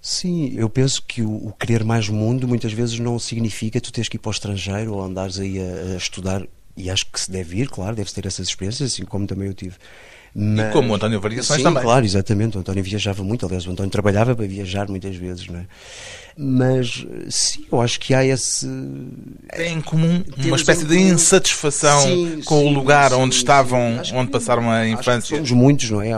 Sim, 0.00 0.52
eu 0.56 0.68
penso 0.68 1.00
que 1.06 1.22
o, 1.22 1.30
o, 1.30 1.52
querer 1.52 1.84
mais 1.84 2.08
mundo 2.08 2.48
muitas 2.48 2.72
vezes 2.72 2.98
não 2.98 3.20
significa 3.20 3.80
tu 3.80 3.92
teres 3.92 4.08
que 4.08 4.16
ir 4.16 4.18
para 4.18 4.30
o 4.30 4.32
estrangeiro 4.32 4.94
ou 4.94 5.02
andares 5.02 5.38
aí 5.38 5.60
a, 5.60 5.94
a 5.94 5.96
estudar 5.96 6.44
e 6.76 6.90
acho 6.90 7.06
que 7.06 7.20
se 7.20 7.30
deve 7.30 7.58
ir, 7.58 7.68
claro, 7.68 7.94
deve 7.94 8.10
ter 8.10 8.26
essas 8.26 8.48
experiências, 8.48 8.92
assim 8.92 9.04
como 9.04 9.26
também 9.26 9.48
eu 9.48 9.54
tive. 9.54 9.76
Mas... 10.34 10.70
E 10.70 10.72
como 10.72 10.92
o 10.92 10.94
António 10.94 11.20
Variações 11.20 11.58
Sim, 11.58 11.64
também. 11.64 11.82
claro, 11.82 12.04
exatamente. 12.04 12.56
O 12.56 12.60
António 12.60 12.82
viajava 12.82 13.22
muito, 13.22 13.44
aliás, 13.44 13.66
o 13.66 13.70
António 13.70 13.90
trabalhava 13.90 14.34
para 14.34 14.46
viajar 14.46 14.88
muitas 14.88 15.14
vezes, 15.14 15.46
não 15.46 15.58
é? 15.58 15.66
Mas 16.34 17.06
sim, 17.28 17.66
eu 17.70 17.78
acho 17.82 18.00
que 18.00 18.14
há 18.14 18.24
esse. 18.24 18.66
É 19.50 19.68
em 19.68 19.82
comum 19.82 20.24
uma 20.46 20.56
espécie 20.56 20.86
de 20.86 20.96
insatisfação 20.98 22.00
sim, 22.00 22.40
com 22.46 22.60
sim, 22.60 22.66
o 22.66 22.70
lugar 22.70 23.12
onde 23.12 23.34
estavam, 23.34 24.00
onde 24.14 24.30
passaram 24.30 24.70
a 24.70 24.88
infância. 24.88 25.36
somos 25.36 25.50
muitos, 25.50 25.90
não 25.90 26.00
é? 26.00 26.10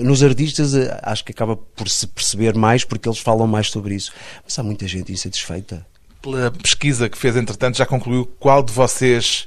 Nos 0.00 0.24
artistas 0.24 0.74
eh, 0.74 0.98
acho 1.04 1.24
que 1.24 1.30
acaba 1.30 1.56
por 1.56 1.88
se 1.88 2.08
perceber 2.08 2.56
mais 2.56 2.82
porque 2.82 3.08
eles 3.08 3.20
falam 3.20 3.46
mais 3.46 3.70
sobre 3.70 3.94
isso. 3.94 4.12
Mas 4.44 4.58
há 4.58 4.62
muita 4.64 4.88
gente 4.88 5.12
insatisfeita. 5.12 5.86
Pela 6.20 6.50
pesquisa 6.50 7.08
que 7.08 7.16
fez, 7.16 7.36
entretanto, 7.36 7.78
já 7.78 7.86
concluiu 7.86 8.26
qual 8.40 8.64
de 8.64 8.72
vocês 8.72 9.46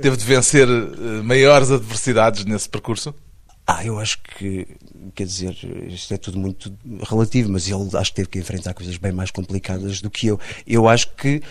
teve 0.00 0.16
de 0.16 0.24
vencer 0.24 0.68
eh, 0.68 1.22
maiores 1.22 1.70
adversidades 1.70 2.44
nesse 2.44 2.68
percurso? 2.68 3.14
Ah, 3.66 3.84
eu 3.84 3.98
acho 3.98 4.18
que, 4.22 4.64
quer 5.12 5.26
dizer, 5.26 5.56
isto 5.88 6.14
é 6.14 6.16
tudo 6.16 6.38
muito 6.38 6.72
relativo, 7.02 7.50
mas 7.50 7.68
ele 7.68 7.88
acho 7.94 8.10
que 8.10 8.16
teve 8.16 8.28
que 8.28 8.38
enfrentar 8.38 8.74
coisas 8.74 8.96
bem 8.96 9.10
mais 9.10 9.32
complicadas 9.32 10.00
do 10.00 10.08
que 10.08 10.28
eu. 10.28 10.38
Eu 10.64 10.86
acho 10.86 11.12
que 11.16 11.42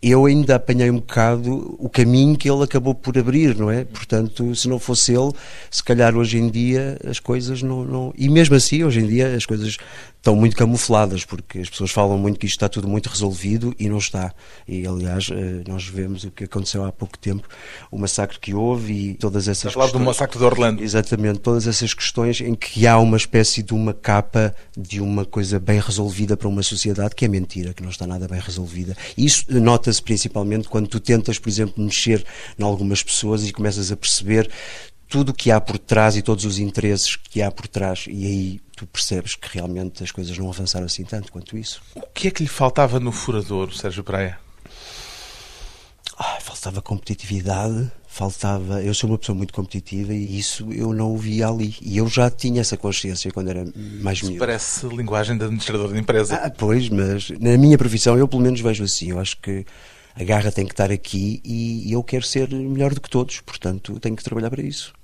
eu 0.00 0.26
ainda 0.26 0.54
apanhei 0.54 0.88
um 0.90 0.96
bocado 0.96 1.74
o 1.80 1.88
caminho 1.88 2.36
que 2.36 2.48
ele 2.48 2.62
acabou 2.62 2.94
por 2.94 3.18
abrir, 3.18 3.56
não 3.56 3.68
é? 3.68 3.84
Portanto, 3.84 4.54
se 4.54 4.68
não 4.68 4.78
fosse 4.78 5.12
ele, 5.12 5.32
se 5.68 5.82
calhar 5.82 6.14
hoje 6.16 6.38
em 6.38 6.48
dia 6.48 6.98
as 7.04 7.18
coisas 7.18 7.62
não, 7.62 7.84
não... 7.84 8.14
E 8.16 8.28
mesmo 8.28 8.54
assim, 8.54 8.84
hoje 8.84 9.00
em 9.00 9.06
dia 9.08 9.34
as 9.34 9.44
coisas 9.44 9.76
estão 10.26 10.34
muito 10.34 10.56
camufladas, 10.56 11.24
porque 11.24 11.60
as 11.60 11.70
pessoas 11.70 11.92
falam 11.92 12.18
muito 12.18 12.38
que 12.38 12.46
isto 12.46 12.56
está 12.56 12.68
tudo 12.68 12.88
muito 12.88 13.08
resolvido 13.08 13.72
e 13.78 13.88
não 13.88 13.98
está. 13.98 14.34
E, 14.66 14.84
aliás, 14.84 15.28
eh, 15.30 15.62
nós 15.68 15.86
vemos 15.86 16.24
o 16.24 16.32
que 16.32 16.44
aconteceu 16.44 16.84
há 16.84 16.90
pouco 16.90 17.16
tempo, 17.16 17.46
o 17.92 17.98
massacre 17.98 18.40
que 18.40 18.52
houve 18.52 18.92
e 18.92 19.14
todas 19.14 19.46
essas 19.46 19.70
Está 19.70 19.82
questões... 19.82 19.92
do 19.92 20.00
massacre 20.00 20.36
de 20.36 20.44
Orlando. 20.44 20.82
Exatamente, 20.82 21.38
todas 21.38 21.68
essas 21.68 21.94
questões 21.94 22.40
em 22.40 22.56
que 22.56 22.88
há 22.88 22.98
uma 22.98 23.16
espécie 23.16 23.62
de 23.62 23.72
uma 23.72 23.94
capa 23.94 24.52
de 24.76 25.00
uma 25.00 25.24
coisa 25.24 25.60
bem 25.60 25.78
resolvida 25.78 26.36
para 26.36 26.48
uma 26.48 26.62
sociedade 26.62 27.14
que 27.14 27.24
é 27.24 27.28
mentira, 27.28 27.72
que 27.72 27.82
não 27.82 27.90
está 27.90 28.04
nada 28.04 28.26
bem 28.26 28.40
resolvida. 28.40 28.96
Isso 29.16 29.44
nota-se 29.48 30.02
principalmente 30.02 30.68
quando 30.68 30.88
tu 30.88 30.98
tentas, 30.98 31.38
por 31.38 31.48
exemplo, 31.48 31.84
mexer 31.84 32.24
em 32.58 32.64
algumas 32.64 33.00
pessoas 33.00 33.46
e 33.46 33.52
começas 33.52 33.92
a 33.92 33.96
perceber 33.96 34.50
tudo 35.08 35.30
o 35.30 35.34
que 35.34 35.50
há 35.50 35.60
por 35.60 35.78
trás 35.78 36.16
e 36.16 36.22
todos 36.22 36.44
os 36.44 36.58
interesses 36.58 37.16
que 37.16 37.42
há 37.42 37.50
por 37.50 37.66
trás, 37.68 38.06
e 38.08 38.26
aí 38.26 38.60
tu 38.76 38.86
percebes 38.86 39.34
que 39.34 39.48
realmente 39.52 40.02
as 40.02 40.10
coisas 40.10 40.36
não 40.36 40.48
avançaram 40.48 40.86
assim 40.86 41.04
tanto 41.04 41.32
quanto 41.32 41.56
isso. 41.56 41.80
O 41.94 42.02
que 42.12 42.28
é 42.28 42.30
que 42.30 42.42
lhe 42.42 42.48
faltava 42.48 43.00
no 43.00 43.12
furador, 43.12 43.72
Sérgio 43.74 44.04
Praia? 44.04 44.38
Ah, 46.18 46.38
faltava 46.40 46.80
competitividade, 46.80 47.90
faltava. 48.06 48.82
Eu 48.82 48.94
sou 48.94 49.10
uma 49.10 49.18
pessoa 49.18 49.36
muito 49.36 49.52
competitiva 49.52 50.14
e 50.14 50.38
isso 50.38 50.72
eu 50.72 50.94
não 50.94 51.12
o 51.12 51.18
via 51.18 51.46
ali. 51.46 51.76
E 51.82 51.98
eu 51.98 52.08
já 52.08 52.30
tinha 52.30 52.62
essa 52.62 52.76
consciência 52.76 53.30
quando 53.30 53.50
era 53.50 53.64
mais 54.00 54.22
miúdo. 54.22 54.38
Parece 54.38 54.86
linguagem 54.86 55.36
de 55.36 55.44
administrador 55.44 55.92
de 55.92 55.98
empresa. 55.98 56.36
Ah, 56.36 56.50
pois, 56.50 56.88
mas 56.88 57.30
na 57.38 57.58
minha 57.58 57.76
profissão 57.76 58.16
eu 58.16 58.26
pelo 58.26 58.42
menos 58.42 58.60
vejo 58.60 58.82
assim. 58.82 59.10
Eu 59.10 59.20
acho 59.20 59.36
que 59.36 59.66
a 60.14 60.24
garra 60.24 60.50
tem 60.50 60.64
que 60.64 60.72
estar 60.72 60.90
aqui 60.90 61.42
e 61.44 61.92
eu 61.92 62.02
quero 62.02 62.24
ser 62.24 62.48
melhor 62.48 62.94
do 62.94 63.00
que 63.02 63.10
todos, 63.10 63.40
portanto 63.40 64.00
tenho 64.00 64.16
que 64.16 64.24
trabalhar 64.24 64.48
para 64.48 64.62
isso. 64.62 64.94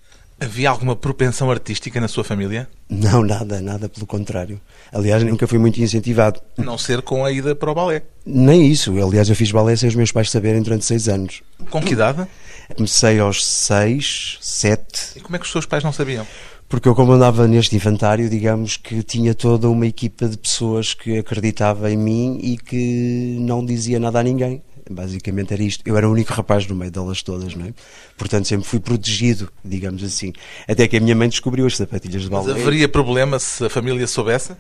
Havia 0.43 0.71
alguma 0.71 0.97
propensão 0.97 1.53
artística 1.53 2.01
na 2.01 2.09
sua 2.09 2.25
família? 2.25 2.69
Não, 2.91 3.23
nada, 3.23 3.61
nada, 3.61 3.89
pelo 3.89 4.05
contrário. 4.05 4.61
Aliás, 4.93 5.23
nunca 5.23 5.47
fui 5.47 5.57
muito 5.57 5.81
incentivado. 5.81 6.41
Não 6.59 6.77
ser 6.77 7.01
com 7.01 7.25
a 7.25 7.31
ida 7.31 7.55
para 7.55 7.71
o 7.71 7.75
balé? 7.77 8.03
Nem 8.27 8.67
isso. 8.67 8.91
Aliás, 9.01 9.29
eu 9.29 9.37
fiz 9.37 9.53
balé 9.53 9.77
sem 9.77 9.89
os 9.89 9.95
meus 9.95 10.11
pais 10.11 10.33
saberem 10.33 10.61
durante 10.61 10.85
seis 10.85 11.09
anos. 11.09 11.43
Com 11.71 11.81
que 11.81 11.93
idade? 11.93 12.27
Comecei 12.75 13.21
aos 13.21 13.47
seis, 13.47 14.37
sete. 14.41 15.13
E 15.15 15.21
como 15.21 15.37
é 15.37 15.39
que 15.39 15.45
os 15.45 15.53
seus 15.53 15.65
pais 15.65 15.85
não 15.85 15.93
sabiam? 15.93 16.27
Porque 16.69 16.89
eu, 16.89 16.95
como 16.97 17.13
andava 17.13 17.47
neste 17.47 17.77
infantário, 17.77 18.29
digamos 18.29 18.77
que 18.77 19.01
tinha 19.05 19.37
toda 19.37 19.71
uma 19.71 19.87
equipa 19.87 20.27
de 20.27 20.37
pessoas 20.37 20.93
que 20.93 21.19
acreditava 21.19 21.89
em 21.89 21.97
mim 21.97 22.41
e 22.43 22.57
que 22.57 23.37
não 23.39 23.65
dizia 23.65 24.01
nada 24.01 24.19
a 24.19 24.23
ninguém. 24.25 24.61
Basicamente 24.91 25.53
era 25.53 25.63
isto. 25.63 25.83
Eu 25.87 25.97
era 25.97 26.09
o 26.09 26.13
único 26.13 26.33
rapaz 26.33 26.67
no 26.67 26.75
meio 26.75 26.91
delas 26.91 27.23
todas, 27.23 27.55
não 27.55 27.67
é? 27.67 27.75
Portanto, 28.17 28.49
sempre 28.49 28.67
fui 28.67 28.81
protegido, 28.81 29.51
digamos 29.65 30.03
assim. 30.03 30.33
Até 30.69 30.89
que 30.89 30.97
a 30.97 31.01
minha 31.01 31.15
mãe 31.15 31.29
descobriu 31.29 31.67
as 31.67 31.77
sapatilhas 31.77 32.23
de 32.23 32.29
balé. 32.29 32.53
Mas 32.53 32.63
haveria 32.63 32.89
problema 32.89 33.39
se 33.39 33.65
a 33.65 33.71
família 33.71 34.07
soubesse? 34.07 34.57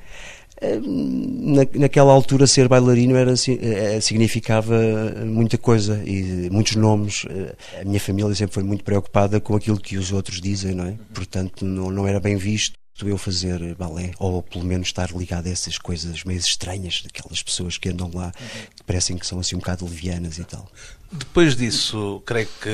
Na, 0.63 1.63
naquela 1.75 2.13
altura 2.13 2.47
ser 2.47 2.69
bailarino 2.69 3.17
era 3.17 3.33
eh, 3.33 4.01
significava 4.01 4.79
muita 5.27 5.59
coisa 5.59 6.01
e 6.07 6.49
muitos 6.53 6.77
nomes 6.77 7.25
eh, 7.29 7.81
a 7.81 7.85
minha 7.85 7.99
família 7.99 8.33
sempre 8.33 8.55
foi 8.55 8.63
muito 8.63 8.85
preocupada 8.85 9.41
com 9.41 9.57
aquilo 9.57 9.77
que 9.77 9.97
os 9.97 10.13
outros 10.13 10.41
dizem 10.41 10.73
não 10.73 10.85
é 10.85 10.95
portanto 11.13 11.65
não, 11.65 11.91
não 11.91 12.07
era 12.07 12.21
bem 12.21 12.37
visto 12.37 12.79
eu 13.09 13.19
fazer 13.19 13.75
balé, 13.75 14.13
ou 14.19 14.43
pelo 14.43 14.65
menos 14.65 14.89
estar 14.89 15.11
ligado 15.11 15.47
a 15.47 15.51
essas 15.51 15.79
coisas 15.79 16.25
meio 16.25 16.39
estranhas, 16.39 17.03
daquelas 17.03 17.43
pessoas 17.43 17.79
que 17.79 17.89
andam 17.89 18.11
lá, 18.13 18.33
que 18.77 18.83
parecem 18.85 19.17
que 19.17 19.27
são 19.27 19.39
assim 19.39 19.57
um 19.57 19.59
bocado 19.59 19.85
levianas 19.85 20.39
e 20.39 20.45
tal. 20.45 20.67
Depois 21.11 21.57
disso, 21.57 22.23
creio 22.25 22.49
que 22.61 22.69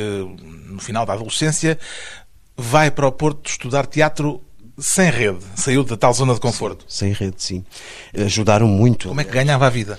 no 0.67 0.81
final 0.81 1.05
da 1.05 1.13
adolescência, 1.13 1.79
vai 2.57 2.91
para 2.91 3.07
o 3.07 3.13
Porto 3.13 3.49
estudar 3.49 3.87
teatro 3.87 4.43
sem 4.79 5.11
rede. 5.11 5.39
Saiu 5.57 5.85
da 5.85 5.97
tal 5.97 6.13
zona 6.13 6.35
de 6.35 6.41
conforto. 6.41 6.85
Sem 6.89 7.13
rede, 7.13 7.37
sim. 7.39 7.65
Ajudaram 8.17 8.69
muito. 8.69 9.09
Como 9.09 9.21
é 9.21 9.25
que 9.25 9.33
ganhava 9.33 9.67
a 9.67 9.71
vida? 9.71 9.99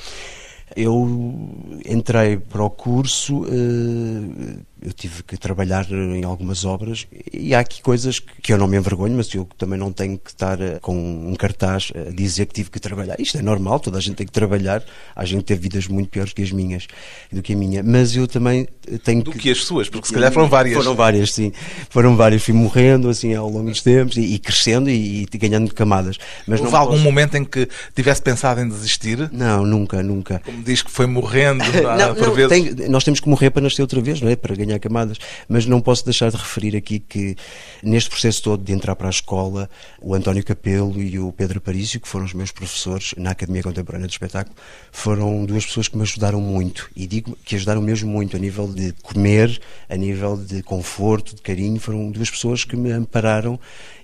Eu 0.75 1.79
entrei 1.85 2.37
para 2.37 2.63
o 2.63 2.69
curso, 2.69 3.45
eh, 3.45 4.59
eu 4.81 4.93
tive 4.93 5.23
que 5.23 5.37
trabalhar 5.37 5.89
em 5.91 6.23
algumas 6.23 6.63
obras 6.65 7.07
e 7.33 7.53
há 7.53 7.59
aqui 7.59 7.81
coisas 7.81 8.19
que 8.19 8.53
eu 8.53 8.57
não 8.57 8.67
me 8.67 8.77
envergonho, 8.77 9.15
mas 9.15 9.33
eu 9.33 9.47
também 9.57 9.77
não 9.77 9.91
tenho 9.91 10.17
que 10.17 10.29
estar 10.29 10.59
eh, 10.61 10.79
com 10.81 10.95
um 10.95 11.35
cartaz 11.35 11.91
a 11.95 12.11
dizer 12.11 12.45
que 12.45 12.53
tive 12.53 12.69
que 12.69 12.79
trabalhar. 12.79 13.19
Isto 13.19 13.37
é 13.37 13.41
normal, 13.41 13.79
toda 13.79 13.97
a 13.97 14.01
gente 14.01 14.15
tem 14.15 14.25
que 14.25 14.31
trabalhar. 14.31 14.83
Há 15.15 15.25
gente 15.25 15.39
que 15.39 15.45
teve 15.45 15.61
vidas 15.61 15.87
muito 15.87 16.09
piores 16.09 16.33
que 16.33 16.41
as 16.41 16.51
minhas, 16.51 16.87
do 17.31 17.41
que 17.41 17.53
a 17.53 17.55
minha. 17.55 17.83
Mas 17.83 18.15
eu 18.15 18.27
também 18.27 18.67
tenho 19.03 19.23
do 19.23 19.31
que... 19.31 19.39
que 19.39 19.51
as 19.51 19.63
suas, 19.63 19.89
porque 19.89 20.07
se 20.07 20.13
calhar 20.13 20.31
foram 20.31 20.47
várias. 20.47 20.75
Foram 20.75 20.95
várias, 20.95 21.33
sim. 21.33 21.51
Foram 21.89 22.15
várias. 22.15 22.43
Fui 22.43 22.53
morrendo 22.53 23.09
assim 23.09 23.33
ao 23.33 23.49
longo 23.49 23.69
dos 23.69 23.81
tempos 23.81 24.17
e, 24.17 24.21
e 24.21 24.39
crescendo 24.39 24.89
e, 24.89 25.23
e, 25.23 25.37
ganhando 25.37 25.73
camadas. 25.73 26.17
Mas 26.47 26.61
Houve 26.61 26.75
algum 26.75 26.91
posso... 26.93 27.03
momento 27.03 27.35
em 27.35 27.43
que 27.43 27.67
tivesse 27.95 28.21
pensado 28.21 28.61
em 28.61 28.67
desistir? 28.67 29.29
Não, 29.31 29.65
nunca, 29.65 30.01
nunca. 30.01 30.41
Como 30.45 30.63
diz 30.63 30.81
que 30.81 30.91
foi 30.91 31.05
morrendo 31.05 31.63
não, 31.97 32.15
por 32.15 32.27
não, 32.27 32.33
vezes. 32.33 32.75
Tem, 32.75 32.89
nós 32.89 33.03
temos 33.03 33.19
que 33.19 33.27
morrer 33.27 33.49
para 33.49 33.61
nascer 33.61 33.81
outra 33.81 34.01
vez, 34.01 34.21
não 34.21 34.29
é? 34.29 34.35
Para 34.35 34.55
ganhar 34.55 34.68
ganhar 34.69 34.79
camadas. 34.79 35.17
Mas 35.47 35.65
não 35.65 35.81
posso 35.81 36.05
deixar 36.05 36.31
de 36.31 36.37
referir 36.37 36.75
aqui 36.75 36.99
que 36.99 37.35
neste 37.83 38.09
processo 38.09 38.41
todo 38.41 38.63
de 38.63 38.71
entrar 38.71 38.95
para 38.95 39.07
a 39.07 39.09
escola, 39.09 39.69
o 40.01 40.13
António 40.13 40.43
Capelo 40.43 41.01
e 41.01 41.19
o 41.19 41.31
Pedro 41.31 41.59
Parício, 41.59 41.99
que 41.99 42.07
foram 42.07 42.25
os 42.25 42.33
meus 42.33 42.51
professores 42.51 43.13
na 43.17 43.31
Academia 43.31 43.63
Contemporânea 43.63 44.07
do 44.07 44.11
Espetáculo, 44.11 44.55
foram 44.91 45.45
duas 45.45 45.65
pessoas 45.65 45.87
que 45.87 45.97
me 45.97 46.03
ajudaram 46.03 46.39
muito. 46.39 46.89
E 46.95 47.07
digo 47.07 47.37
que 47.43 47.55
ajudaram 47.55 47.81
mesmo 47.81 48.09
muito 48.09 48.35
a 48.35 48.39
nível 48.39 48.67
de 48.67 48.93
comer, 49.03 49.59
a 49.89 49.95
nível 49.95 50.37
de 50.37 50.61
conforto, 50.63 51.35
de 51.35 51.41
carinho. 51.41 51.79
Foram 51.79 52.11
duas 52.11 52.29
pessoas 52.29 52.63
que 52.63 52.75
me 52.75 52.91
ampararam 52.91 53.59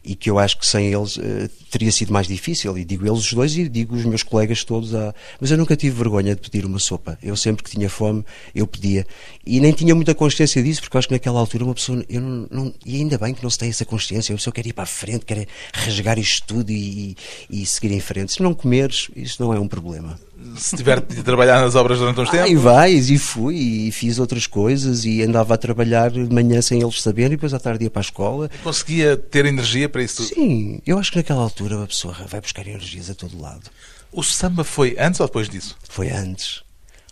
e 0.05 0.15
que 0.15 0.29
eu 0.29 0.37
acho 0.37 0.57
que 0.57 0.67
sem 0.67 0.93
eles 0.93 1.17
uh, 1.17 1.49
teria 1.71 1.91
sido 1.91 2.13
mais 2.13 2.27
difícil. 2.27 2.77
E 2.77 2.85
digo 2.85 3.05
eles 3.05 3.19
os 3.19 3.33
dois 3.33 3.57
e 3.57 3.67
digo 3.67 3.95
os 3.95 4.05
meus 4.05 4.23
colegas 4.23 4.63
todos. 4.63 4.91
Mas 5.39 5.51
eu 5.51 5.57
nunca 5.57 5.75
tive 5.75 5.95
vergonha 5.95 6.35
de 6.35 6.41
pedir 6.41 6.65
uma 6.65 6.79
sopa. 6.79 7.17
Eu 7.21 7.35
sempre 7.35 7.63
que 7.63 7.71
tinha 7.71 7.89
fome, 7.89 8.23
eu 8.53 8.67
pedia. 8.67 9.05
E 9.45 9.59
nem 9.59 9.71
tinha 9.71 9.95
muita 9.95 10.13
consciência 10.13 10.61
disso, 10.61 10.81
porque 10.81 10.95
eu 10.95 10.99
acho 10.99 11.07
que 11.07 11.13
naquela 11.13 11.39
altura 11.39 11.65
uma 11.65 11.73
pessoa. 11.73 12.05
Eu 12.07 12.21
não, 12.21 12.47
não... 12.51 12.73
e 12.85 12.97
ainda 12.97 13.17
bem 13.17 13.33
que 13.33 13.43
não 13.43 13.49
se 13.49 13.57
tem 13.57 13.69
essa 13.69 13.85
consciência. 13.85 14.33
A 14.33 14.37
pessoa 14.37 14.53
quer 14.53 14.65
ir 14.65 14.73
para 14.73 14.83
a 14.83 14.87
frente, 14.87 15.25
quer 15.25 15.47
rasgar 15.73 16.19
isto 16.19 16.45
tudo 16.47 16.71
e, 16.71 17.15
e, 17.49 17.61
e 17.61 17.65
seguir 17.65 17.91
em 17.91 17.99
frente. 17.99 18.33
Se 18.33 18.43
não 18.43 18.53
comeres, 18.53 19.09
isso 19.15 19.41
não 19.41 19.53
é 19.53 19.59
um 19.59 19.67
problema 19.67 20.19
se 20.57 20.75
tiver 20.75 21.01
de 21.01 21.23
trabalhar 21.23 21.61
nas 21.61 21.75
obras 21.75 21.99
durante 21.99 22.19
uns 22.19 22.29
tempos. 22.29 22.47
Ah, 22.47 22.49
e 22.49 22.55
vais, 22.55 23.09
e 23.09 23.17
fui, 23.17 23.55
e 23.55 23.91
fiz 23.91 24.19
outras 24.19 24.47
coisas, 24.47 25.05
e 25.05 25.21
andava 25.21 25.53
a 25.53 25.57
trabalhar 25.57 26.11
de 26.11 26.33
manhã 26.33 26.61
sem 26.61 26.81
eles 26.81 27.01
saberem, 27.01 27.33
e 27.33 27.35
depois 27.35 27.53
à 27.53 27.59
tarde 27.59 27.83
ia 27.83 27.89
para 27.89 28.01
a 28.01 28.03
escola. 28.03 28.49
Conseguia 28.63 29.17
ter 29.17 29.45
energia 29.45 29.87
para 29.87 30.03
isso 30.03 30.17
tudo? 30.17 30.35
Sim, 30.35 30.81
eu 30.85 30.97
acho 30.97 31.11
que 31.11 31.17
naquela 31.17 31.41
altura 31.41 31.83
a 31.83 31.87
pessoa 31.87 32.15
vai 32.27 32.41
buscar 32.41 32.67
energias 32.67 33.09
a 33.09 33.15
todo 33.15 33.39
lado. 33.39 33.69
O 34.11 34.23
samba 34.23 34.63
foi 34.63 34.95
antes 34.99 35.19
ou 35.19 35.27
depois 35.27 35.49
disso? 35.49 35.75
Foi 35.89 36.09
antes. 36.09 36.64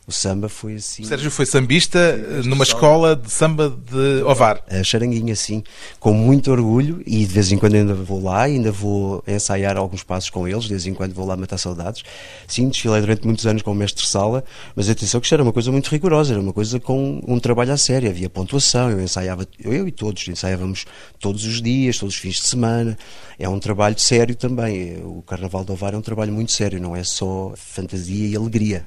O 0.05 0.11
samba 0.11 0.49
foi 0.49 0.75
assim. 0.75 1.03
O 1.03 1.05
Sérgio 1.05 1.31
foi 1.31 1.45
sambista 1.45 2.17
numa 2.43 2.63
escola 2.63 3.15
de 3.15 3.31
samba 3.31 3.69
de 3.69 4.21
Ovar. 4.23 4.61
A 4.69 4.83
Charanguinha, 4.83 5.33
sim, 5.33 5.63
com 5.97 6.13
muito 6.13 6.51
orgulho 6.51 7.01
e 7.05 7.19
de 7.19 7.33
vez 7.33 7.53
em 7.53 7.57
quando 7.57 7.75
ainda 7.75 7.93
vou 7.93 8.21
lá, 8.21 8.41
ainda 8.41 8.69
vou 8.69 9.23
ensaiar 9.25 9.77
alguns 9.77 10.03
passos 10.03 10.29
com 10.29 10.45
eles, 10.45 10.63
de 10.63 10.69
vez 10.71 10.85
em 10.85 10.93
quando 10.93 11.13
vou 11.13 11.25
lá 11.25 11.37
matar 11.37 11.57
saudades. 11.57 12.03
Sim, 12.45 12.67
desfilei 12.67 12.99
durante 12.99 13.25
muitos 13.25 13.47
anos 13.47 13.61
como 13.61 13.79
mestre-sala, 13.79 14.43
mas 14.75 14.89
atenção 14.89 15.21
que 15.21 15.25
isto 15.25 15.35
era 15.35 15.43
uma 15.43 15.53
coisa 15.53 15.71
muito 15.71 15.87
rigorosa, 15.89 16.33
era 16.33 16.41
uma 16.41 16.53
coisa 16.53 16.81
com 16.81 17.21
um 17.25 17.39
trabalho 17.39 17.71
a 17.71 17.77
sério, 17.77 18.09
havia 18.09 18.29
pontuação, 18.29 18.91
eu 18.91 18.99
ensaiava, 18.99 19.47
eu 19.63 19.87
e 19.87 19.91
todos, 19.91 20.27
ensaiávamos 20.27 20.85
todos 21.17 21.45
os 21.45 21.61
dias, 21.61 21.97
todos 21.97 22.15
os 22.15 22.19
fins 22.19 22.35
de 22.35 22.47
semana. 22.47 22.97
É 23.39 23.49
um 23.49 23.59
trabalho 23.59 23.97
sério 23.97 24.35
também. 24.35 25.01
O 25.03 25.21
Carnaval 25.23 25.65
de 25.65 25.71
Ovar 25.71 25.93
é 25.93 25.97
um 25.97 26.01
trabalho 26.01 26.31
muito 26.31 26.51
sério, 26.51 26.79
não 26.79 26.95
é 26.95 27.03
só 27.03 27.53
fantasia 27.55 28.27
e 28.27 28.35
alegria. 28.35 28.85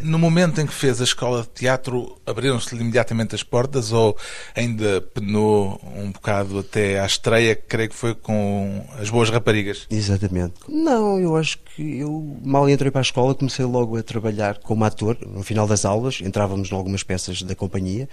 No 0.00 0.18
momento 0.18 0.49
momento 0.50 0.60
em 0.60 0.66
que 0.66 0.74
fez 0.74 1.00
a 1.00 1.04
escola 1.04 1.42
de 1.42 1.48
teatro, 1.48 2.16
abriram-se-lhe 2.26 2.80
imediatamente 2.80 3.34
as 3.34 3.42
portas 3.42 3.92
ou 3.92 4.16
ainda 4.54 5.00
penou 5.00 5.80
um 5.96 6.10
bocado 6.10 6.58
até 6.58 6.98
à 7.00 7.06
estreia, 7.06 7.54
que 7.54 7.62
creio 7.62 7.88
que 7.88 7.94
foi 7.94 8.14
com 8.14 8.84
as 8.98 9.08
boas 9.08 9.30
raparigas? 9.30 9.86
Exatamente. 9.88 10.54
Não, 10.68 11.18
eu 11.18 11.36
acho 11.36 11.58
que 11.58 12.00
eu 12.00 12.36
mal 12.42 12.68
entrei 12.68 12.90
para 12.90 13.00
a 13.00 13.02
escola, 13.02 13.34
comecei 13.34 13.64
logo 13.64 13.96
a 13.96 14.02
trabalhar 14.02 14.58
como 14.58 14.84
ator. 14.84 15.16
No 15.24 15.42
final 15.42 15.66
das 15.66 15.84
aulas, 15.84 16.20
entrávamos 16.20 16.70
em 16.70 16.74
algumas 16.74 17.02
peças 17.02 17.42
da 17.42 17.54
companhia 17.54 18.08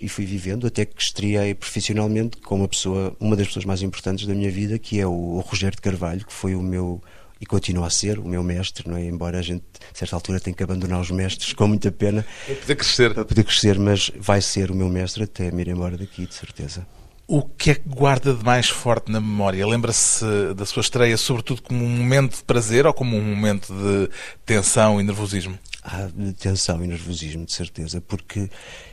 e 0.00 0.08
fui 0.08 0.24
vivendo 0.24 0.66
até 0.66 0.84
que 0.84 1.00
estreiei 1.00 1.54
profissionalmente 1.54 2.38
com 2.38 2.56
uma 2.56 2.68
pessoa, 2.68 3.16
uma 3.20 3.36
das 3.36 3.46
pessoas 3.46 3.64
mais 3.64 3.82
importantes 3.82 4.26
da 4.26 4.34
minha 4.34 4.50
vida, 4.50 4.78
que 4.78 5.00
é 5.00 5.06
o 5.06 5.40
Rogério 5.46 5.76
de 5.76 5.82
Carvalho, 5.82 6.26
que 6.26 6.32
foi 6.32 6.54
o 6.54 6.62
meu 6.62 7.00
e 7.40 7.46
continua 7.46 7.86
a 7.86 7.90
ser 7.90 8.18
o 8.18 8.26
meu 8.26 8.42
mestre, 8.42 8.88
não 8.88 8.96
é? 8.96 9.04
Embora 9.04 9.38
a 9.38 9.42
gente, 9.42 9.64
a 9.92 9.96
certa 9.96 10.16
altura, 10.16 10.40
tenha 10.40 10.54
que 10.54 10.62
abandonar 10.62 11.00
os 11.00 11.10
mestres 11.10 11.52
com 11.52 11.66
muita 11.66 11.90
pena. 11.90 12.24
Para 12.46 12.56
poder 12.56 12.76
crescer. 12.76 13.14
Para 13.14 13.24
poder 13.24 13.44
crescer, 13.44 13.78
mas 13.78 14.10
vai 14.18 14.40
ser 14.40 14.70
o 14.70 14.74
meu 14.74 14.88
mestre 14.88 15.24
até 15.24 15.50
me 15.50 15.62
ir 15.62 15.68
embora 15.68 15.96
daqui, 15.96 16.26
de 16.26 16.34
certeza. 16.34 16.86
O 17.30 17.42
que 17.42 17.72
é 17.72 17.74
que 17.74 17.86
guarda 17.86 18.32
de 18.32 18.42
mais 18.42 18.70
forte 18.70 19.12
na 19.12 19.20
memória? 19.20 19.66
Lembra-se 19.66 20.24
da 20.56 20.64
sua 20.64 20.80
estreia, 20.80 21.14
sobretudo, 21.16 21.60
como 21.60 21.84
um 21.84 21.88
momento 21.88 22.36
de 22.38 22.44
prazer 22.44 22.86
ou 22.86 22.94
como 22.94 23.16
um 23.18 23.22
momento 23.22 23.70
de 23.70 24.08
tensão 24.46 24.98
e 24.98 25.04
nervosismo? 25.04 25.58
Há 25.84 26.08
tensão 26.38 26.82
e 26.82 26.86
nervosismo, 26.86 27.44
de 27.44 27.52
certeza, 27.52 28.00
porque 28.00 28.48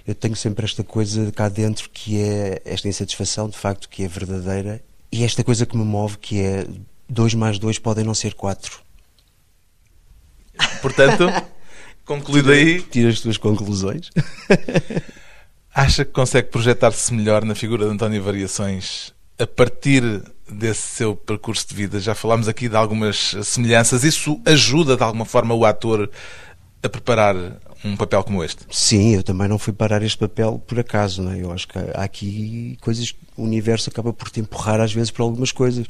eu 0.05 0.13
tenho 0.13 0.36
sempre 0.36 0.65
esta 0.65 0.84
coisa 0.84 1.31
cá 1.31 1.47
dentro 1.47 1.89
que 1.89 2.21
é 2.21 2.62
esta 2.65 2.89
insatisfação, 2.89 3.47
de 3.47 3.58
facto, 3.58 3.88
que 3.88 4.03
é 4.03 4.08
verdadeira, 4.08 4.84
e 5.12 5.23
esta 5.23 5.41
coisa 5.41 5.65
que 5.65 5.77
me 5.77 5.86
move, 5.86 6.17
que 6.17 6.41
é 6.41 6.67
dois 7.08 7.34
mais 7.34 7.60
dois 7.60 7.80
podem 7.80 8.04
não 8.04 8.13
ser 8.13 8.34
quatro. 8.34 8.80
Portanto, 10.82 11.30
concluído 12.06 12.52
aí. 12.52 12.82
Tira 12.82 13.10
as 13.10 13.20
tuas 13.20 13.38
conclusões. 13.38 14.10
Acha 15.74 16.06
que 16.06 16.12
consegue 16.12 16.50
projetar-se 16.50 17.13
melhor 17.13 17.44
na 17.44 17.54
figura 17.54 17.86
de 17.86 17.91
António 17.91 18.24
Variações 18.24 19.13
a 19.38 19.46
partir 19.46 20.24
desse 20.50 20.84
seu 20.84 21.15
percurso 21.15 21.68
de 21.68 21.76
vida? 21.76 22.00
Já 22.00 22.15
falámos 22.15 22.48
aqui 22.48 22.70
de 22.70 22.78
algumas 22.78 23.36
semelhanças. 23.44 24.06
Isso 24.06 24.39
ajuda 24.46 24.96
de 24.96 25.04
alguma 25.04 25.26
forma 25.26 25.54
o 25.54 25.65
ator 25.65 26.10
a 26.82 26.88
preparar 26.88 27.36
um 27.86 27.95
papel 27.95 28.24
como 28.24 28.43
este? 28.43 28.65
Sim, 28.71 29.15
eu 29.15 29.24
também 29.24 29.48
não 29.48 29.60
fui 29.60 29.71
parar 29.71 30.02
este 30.02 30.17
papel 30.17 30.62
por 30.65 30.80
acaso, 30.80 31.21
não 31.21 31.32
é? 31.32 31.41
Eu 31.41 31.52
acho 31.52 31.67
que 31.67 31.78
há 31.78 32.04
aqui 32.04 32.78
coisas 32.82 33.13
o 33.38 33.43
universo 33.43 33.89
acaba 33.89 34.13
por 34.13 34.30
te 34.30 34.39
empurrar 34.39 34.80
às 34.80 34.93
vezes 34.93 35.12
para 35.12 35.24
algumas 35.24 35.52
coisas. 35.52 35.86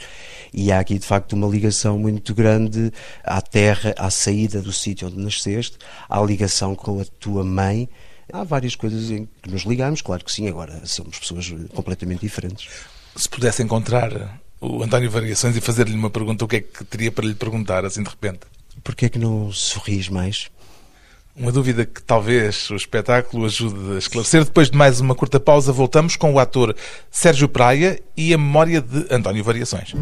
E 0.54 0.72
há 0.72 0.80
aqui 0.80 0.98
de 0.98 1.06
facto 1.06 1.34
uma 1.34 1.48
ligação 1.48 1.98
muito 1.98 2.34
grande 2.34 2.92
à 3.24 3.42
terra, 3.42 3.94
à 3.98 4.10
saída 4.10 4.62
do 4.62 4.72
sítio 4.72 5.08
onde 5.08 5.18
nasceste, 5.18 5.78
à 6.10 6.22
ligação 6.22 6.76
com 6.76 7.00
a 7.00 7.06
tua 7.20 7.44
mãe. 7.44 7.88
Há 8.32 8.44
várias 8.44 8.76
coisas 8.76 9.12
em 9.12 9.28
que 9.42 9.50
nos 9.50 9.64
ligamos, 9.64 10.02
claro 10.02 10.26
que 10.26 10.32
sim, 10.32 10.48
agora 10.48 10.82
somos 10.86 11.20
pessoas 11.20 11.54
completamente 11.74 12.22
diferentes. 12.22 12.68
Se 13.16 13.30
pudesse 13.30 13.62
encontrar 13.62 14.42
o 14.60 14.84
António 14.84 15.12
Variações 15.12 15.56
e 15.56 15.62
fazer-lhe 15.62 15.94
uma 15.94 16.10
pergunta, 16.10 16.44
o 16.44 16.48
que 16.48 16.56
é 16.58 16.62
que 16.62 16.84
teria 16.84 17.12
para 17.12 17.26
lhe 17.26 17.36
perguntar, 17.36 17.86
assim 17.86 18.02
de 18.02 18.10
repente? 18.10 18.40
Porquê 18.84 19.06
é 19.06 19.10
que 19.10 19.20
não 19.20 19.52
sorris 19.52 20.10
mais? 20.10 20.50
Uma 21.38 21.52
dúvida 21.52 21.86
que 21.86 22.02
talvez 22.02 22.70
o 22.70 22.76
espetáculo 22.76 23.46
ajude 23.46 23.96
a 23.96 23.98
esclarecer. 23.98 24.46
Depois 24.46 24.70
de 24.70 24.78
mais 24.78 25.02
uma 25.02 25.14
curta 25.14 25.38
pausa, 25.38 25.74
voltamos 25.74 26.16
com 26.16 26.34
o 26.34 26.40
ator 26.40 26.74
Sérgio 27.12 27.50
Praia 27.50 28.00
e 28.16 28.34
a 28.34 28.38
memória 28.38 28.80
de 28.80 29.06
António 29.14 29.44
Variações. 29.44 29.94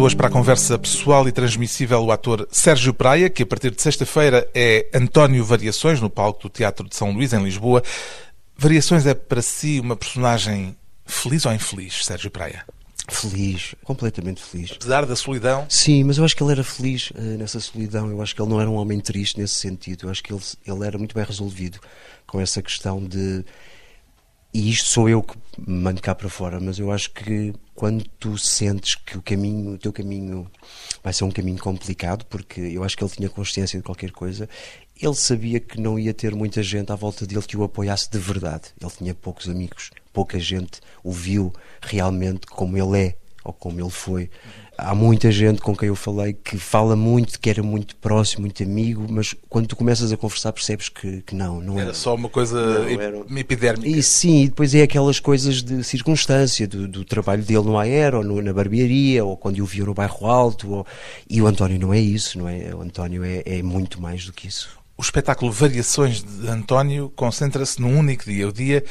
Convidado 0.00 0.04
hoje 0.04 0.16
para 0.16 0.28
a 0.28 0.30
conversa 0.30 0.78
pessoal 0.78 1.28
e 1.28 1.32
transmissível 1.32 2.02
o 2.02 2.10
ator 2.10 2.48
Sérgio 2.50 2.94
Praia, 2.94 3.28
que 3.28 3.42
a 3.42 3.46
partir 3.46 3.70
de 3.70 3.82
sexta-feira 3.82 4.48
é 4.54 4.88
António 4.94 5.44
Variações 5.44 6.00
no 6.00 6.08
palco 6.08 6.42
do 6.42 6.48
Teatro 6.48 6.88
de 6.88 6.96
São 6.96 7.10
Luís, 7.10 7.34
em 7.34 7.42
Lisboa. 7.42 7.82
Variações 8.56 9.06
é 9.06 9.12
para 9.12 9.42
si 9.42 9.78
uma 9.78 9.96
personagem 9.96 10.74
feliz 11.04 11.44
ou 11.44 11.52
infeliz, 11.52 12.04
Sérgio 12.04 12.30
Praia? 12.30 12.64
Feliz, 13.08 13.74
completamente 13.84 14.40
feliz. 14.40 14.72
Apesar 14.72 15.04
da 15.04 15.14
solidão? 15.14 15.66
Sim, 15.68 16.04
mas 16.04 16.16
eu 16.16 16.24
acho 16.24 16.34
que 16.34 16.42
ele 16.42 16.52
era 16.52 16.64
feliz 16.64 17.10
uh, 17.10 17.20
nessa 17.20 17.60
solidão. 17.60 18.08
Eu 18.10 18.22
acho 18.22 18.34
que 18.34 18.40
ele 18.40 18.48
não 18.48 18.60
era 18.60 18.70
um 18.70 18.76
homem 18.76 19.00
triste 19.00 19.38
nesse 19.38 19.54
sentido. 19.56 20.06
Eu 20.06 20.10
acho 20.10 20.22
que 20.22 20.32
ele, 20.32 20.40
ele 20.66 20.86
era 20.86 20.96
muito 20.96 21.14
bem 21.14 21.24
resolvido 21.24 21.78
com 22.26 22.40
essa 22.40 22.62
questão 22.62 23.04
de 23.04 23.44
e 24.52 24.70
isto 24.70 24.88
sou 24.88 25.08
eu 25.08 25.22
que 25.22 25.36
mando 25.66 26.02
cá 26.02 26.14
para 26.14 26.28
fora, 26.28 26.58
mas 26.58 26.78
eu 26.78 26.90
acho 26.90 27.12
que 27.12 27.52
quando 27.74 28.04
tu 28.18 28.36
sentes 28.36 28.94
que 28.94 29.16
o 29.16 29.22
caminho, 29.22 29.74
o 29.74 29.78
teu 29.78 29.92
caminho 29.92 30.50
vai 31.02 31.12
ser 31.12 31.24
um 31.24 31.30
caminho 31.30 31.58
complicado, 31.58 32.24
porque 32.26 32.60
eu 32.60 32.82
acho 32.82 32.96
que 32.96 33.04
ele 33.04 33.12
tinha 33.12 33.28
consciência 33.28 33.78
de 33.78 33.84
qualquer 33.84 34.10
coisa, 34.10 34.48
ele 35.00 35.14
sabia 35.14 35.60
que 35.60 35.80
não 35.80 35.98
ia 35.98 36.12
ter 36.12 36.34
muita 36.34 36.62
gente 36.62 36.90
à 36.90 36.96
volta 36.96 37.26
dele 37.26 37.42
que 37.42 37.56
o 37.56 37.62
apoiasse 37.62 38.10
de 38.10 38.18
verdade. 38.18 38.64
Ele 38.80 38.90
tinha 38.90 39.14
poucos 39.14 39.48
amigos, 39.48 39.90
pouca 40.12 40.38
gente 40.38 40.80
o 41.02 41.12
viu 41.12 41.52
realmente 41.80 42.46
como 42.46 42.76
ele 42.76 42.98
é 42.98 43.16
ou 43.44 43.52
como 43.52 43.80
ele 43.80 43.90
foi 43.90 44.30
há 44.82 44.94
muita 44.94 45.30
gente 45.30 45.60
com 45.60 45.76
quem 45.76 45.88
eu 45.88 45.96
falei 45.96 46.32
que 46.32 46.58
fala 46.58 46.96
muito, 46.96 47.38
que 47.38 47.50
era 47.50 47.62
muito 47.62 47.96
próximo, 47.96 48.42
muito 48.42 48.62
amigo, 48.62 49.06
mas 49.08 49.34
quando 49.48 49.66
tu 49.66 49.76
começas 49.76 50.12
a 50.12 50.16
conversar 50.16 50.52
percebes 50.52 50.88
que, 50.88 51.22
que 51.22 51.34
não, 51.34 51.60
não 51.60 51.74
era. 51.74 51.88
Era 51.88 51.94
só 51.94 52.14
uma 52.14 52.28
coisa 52.28 52.58
era... 52.88 53.22
epidérmica. 53.38 53.88
E 53.88 54.02
sim, 54.02 54.44
e 54.44 54.48
depois 54.48 54.74
é 54.74 54.82
aquelas 54.82 55.20
coisas 55.20 55.62
de 55.62 55.82
circunstância, 55.84 56.66
do, 56.66 56.88
do 56.88 57.04
trabalho 57.04 57.42
dele 57.42 57.64
no 57.64 57.78
Aero, 57.78 58.18
ou 58.18 58.24
no, 58.24 58.42
na 58.42 58.52
barbearia, 58.52 59.24
ou 59.24 59.36
quando 59.36 59.60
o 59.60 59.66
viu 59.66 59.86
no 59.86 59.94
bairro 59.94 60.26
Alto, 60.26 60.70
ou... 60.70 60.86
e 61.28 61.40
o 61.40 61.46
António 61.46 61.78
não 61.78 61.92
é 61.92 62.00
isso, 62.00 62.38
não 62.38 62.48
é? 62.48 62.74
O 62.74 62.82
António 62.82 63.24
é, 63.24 63.42
é 63.44 63.62
muito 63.62 64.00
mais 64.00 64.24
do 64.24 64.32
que 64.32 64.48
isso. 64.48 64.70
O 64.96 65.02
espetáculo 65.02 65.50
Variações 65.50 66.22
de 66.22 66.48
António 66.48 67.10
concentra-se 67.16 67.80
num 67.80 67.98
único 67.98 68.24
dia, 68.24 68.46
o 68.46 68.52
dia 68.52 68.84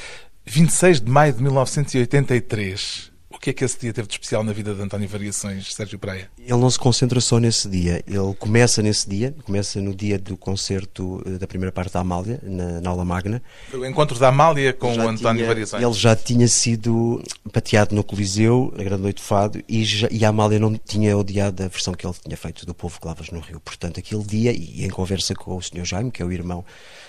26 0.45 1.01
de 1.01 1.11
maio 1.11 1.33
de 1.33 1.43
1983. 1.43 3.11
O 3.39 3.41
que 3.41 3.51
é 3.51 3.53
que 3.53 3.63
esse 3.63 3.79
dia 3.79 3.93
teve 3.93 4.05
de 4.05 4.15
especial 4.15 4.43
na 4.43 4.51
vida 4.51 4.75
de 4.75 4.81
António 4.81 5.07
Variações, 5.07 5.73
Sérgio 5.73 5.97
Praia? 5.97 6.29
Ele 6.37 6.57
não 6.57 6.69
se 6.69 6.77
concentra 6.77 7.21
só 7.21 7.39
nesse 7.39 7.69
dia. 7.69 8.03
Ele 8.05 8.33
começa 8.37 8.81
nesse 8.81 9.09
dia, 9.09 9.33
começa 9.45 9.79
no 9.79 9.95
dia 9.95 10.19
do 10.19 10.35
concerto 10.35 11.23
eh, 11.25 11.37
da 11.37 11.47
primeira 11.47 11.71
parte 11.71 11.93
da 11.93 12.01
Amália, 12.01 12.37
na, 12.43 12.81
na 12.81 12.89
aula 12.89 13.05
magna. 13.05 13.41
O 13.73 13.85
encontro 13.85 14.19
da 14.19 14.27
Amália 14.27 14.73
com 14.73 14.93
já 14.93 15.05
o 15.05 15.07
António 15.07 15.37
tinha, 15.37 15.47
Variações. 15.47 15.81
Ele 15.81 15.93
já 15.93 16.17
tinha 16.17 16.49
sido 16.49 17.23
pateado 17.53 17.95
no 17.95 18.03
Coliseu, 18.03 18.73
na 18.75 18.83
Grande 18.83 19.03
Noite 19.03 19.21
de 19.21 19.23
Fado, 19.23 19.63
e, 19.69 19.85
já, 19.85 20.09
e 20.11 20.25
a 20.25 20.27
Amália 20.27 20.59
não 20.59 20.75
tinha 20.75 21.17
odiado 21.17 21.63
a 21.63 21.69
versão 21.69 21.93
que 21.93 22.05
ele 22.05 22.15
tinha 22.21 22.35
feito 22.35 22.65
do 22.65 22.73
Povo 22.73 22.99
que 22.99 23.07
Lavas 23.07 23.29
no 23.29 23.39
Rio. 23.39 23.61
Portanto, 23.61 24.01
aquele 24.01 24.23
dia, 24.25 24.51
e 24.51 24.83
em 24.83 24.89
conversa 24.89 25.33
com 25.33 25.55
o 25.55 25.61
Sr. 25.61 25.85
Jaime, 25.85 26.11
que 26.11 26.21
é 26.21 26.25
o 26.25 26.31
irmão 26.33 26.65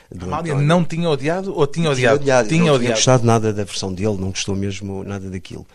do 0.09 0.27
Amália 0.27 0.53
António, 0.53 0.69
não 0.69 0.85
tinha 0.85 1.11
odiado 1.11 1.53
ou 1.53 1.67
tinha 1.67 1.91
odiado? 1.91 2.21
Tinha 2.21 2.23
odiado. 2.23 2.49
Tinha 2.49 2.61
não 2.61 2.75
odiado. 2.75 2.85
tinha 2.85 2.95
gostado 2.95 3.27
nada 3.27 3.53
da 3.53 3.65
versão 3.65 3.93
dele, 3.93 4.17
não 4.17 4.31
gostou 4.31 4.55
mesmo 4.55 5.03
nada 5.03 5.29
daquilo. 5.29 5.67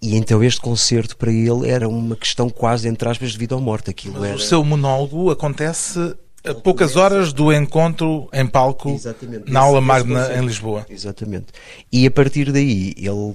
E 0.00 0.14
então 0.14 0.42
este 0.44 0.60
concerto 0.60 1.16
para 1.16 1.32
ele 1.32 1.68
era 1.68 1.88
uma 1.88 2.16
questão 2.16 2.50
quase, 2.50 2.88
entre 2.88 3.08
aspas, 3.08 3.32
de 3.32 3.38
vida 3.38 3.54
ou 3.54 3.60
morte. 3.60 3.90
Aquilo 3.90 4.24
era... 4.24 4.36
O 4.36 4.40
seu 4.40 4.62
monólogo 4.62 5.30
acontece 5.30 6.14
a 6.44 6.54
poucas 6.54 6.96
horas 6.96 7.32
do 7.32 7.52
encontro 7.52 8.28
em 8.32 8.46
palco 8.46 8.90
Exatamente. 8.90 9.50
na 9.50 9.60
aula 9.60 9.80
magna 9.80 10.32
em 10.36 10.44
Lisboa. 10.44 10.86
Exatamente. 10.88 11.46
E 11.90 12.06
a 12.06 12.10
partir 12.10 12.52
daí 12.52 12.94
ele 12.96 13.34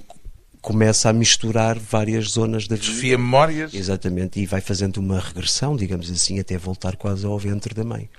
começa 0.61 1.09
a 1.09 1.13
misturar 1.13 1.77
várias 1.77 2.29
zonas 2.29 2.67
da 2.67 2.75
vida. 2.75 2.87
Desfia 2.87 3.17
memórias. 3.17 3.73
Exatamente. 3.73 4.39
E 4.39 4.45
vai 4.45 4.61
fazendo 4.61 4.97
uma 4.97 5.19
regressão, 5.19 5.75
digamos 5.75 6.09
assim, 6.09 6.39
até 6.39 6.57
voltar 6.57 6.95
quase 6.95 7.25
ao 7.25 7.37
ventre 7.37 7.73
da 7.73 7.83
mãe. 7.83 8.09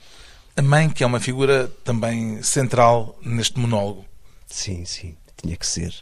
A 0.56 0.60
mãe, 0.60 0.90
que 0.90 1.02
é 1.02 1.06
uma 1.06 1.20
figura 1.20 1.72
também 1.84 2.42
central 2.42 3.18
neste 3.24 3.58
monólogo. 3.58 4.04
Sim, 4.46 4.84
sim. 4.84 5.14
Tinha 5.40 5.56
que 5.56 5.66
ser 5.66 5.94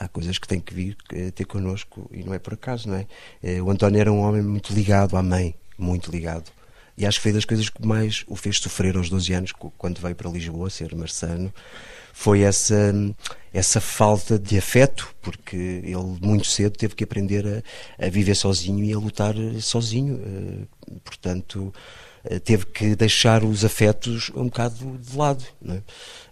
há 0.00 0.08
coisas 0.08 0.38
que 0.38 0.48
têm 0.48 0.58
que 0.58 0.74
vir 0.74 0.96
eh, 1.12 1.30
ter 1.30 1.44
connosco 1.44 2.10
e 2.10 2.24
não 2.24 2.32
é 2.32 2.38
por 2.38 2.54
acaso, 2.54 2.88
não 2.88 2.96
é? 2.96 3.06
Eh, 3.42 3.60
o 3.60 3.70
António 3.70 4.00
era 4.00 4.10
um 4.10 4.20
homem 4.20 4.42
muito 4.42 4.72
ligado 4.72 5.16
à 5.16 5.22
mãe, 5.22 5.54
muito 5.78 6.10
ligado. 6.10 6.50
E 6.96 7.06
acho 7.06 7.18
que 7.18 7.22
foi 7.22 7.32
das 7.32 7.44
coisas 7.44 7.68
que 7.68 7.86
mais 7.86 8.24
o 8.26 8.36
fez 8.36 8.58
sofrer 8.58 8.96
aos 8.96 9.08
12 9.08 9.32
anos, 9.32 9.52
quando 9.78 10.00
veio 10.00 10.14
para 10.14 10.30
Lisboa 10.30 10.68
ser 10.68 10.94
marçano, 10.94 11.52
foi 12.12 12.40
essa, 12.40 12.92
essa 13.52 13.80
falta 13.80 14.38
de 14.38 14.58
afeto, 14.58 15.14
porque 15.22 15.56
ele 15.56 16.18
muito 16.20 16.46
cedo 16.46 16.76
teve 16.76 16.94
que 16.94 17.04
aprender 17.04 17.64
a, 17.98 18.06
a 18.06 18.10
viver 18.10 18.34
sozinho 18.34 18.84
e 18.84 18.92
a 18.92 18.98
lutar 18.98 19.34
sozinho. 19.60 20.20
Eh, 20.22 20.66
portanto, 21.04 21.72
eh, 21.72 22.09
teve 22.44 22.66
que 22.66 22.94
deixar 22.94 23.42
os 23.44 23.64
afetos 23.64 24.30
um 24.34 24.44
bocado 24.44 24.98
de 24.98 25.16
lado. 25.16 25.44
É? 25.68 25.80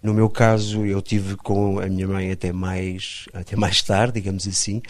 No 0.01 0.13
meu 0.13 0.29
caso, 0.29 0.85
eu 0.85 1.01
tive 1.01 1.35
com 1.35 1.79
a 1.79 1.87
minha 1.87 2.07
mãe 2.07 2.31
até 2.31 2.51
mais, 2.51 3.25
até 3.33 3.55
mais 3.55 3.81
tarde, 3.81 4.13
digamos 4.13 4.47
assim, 4.47 4.81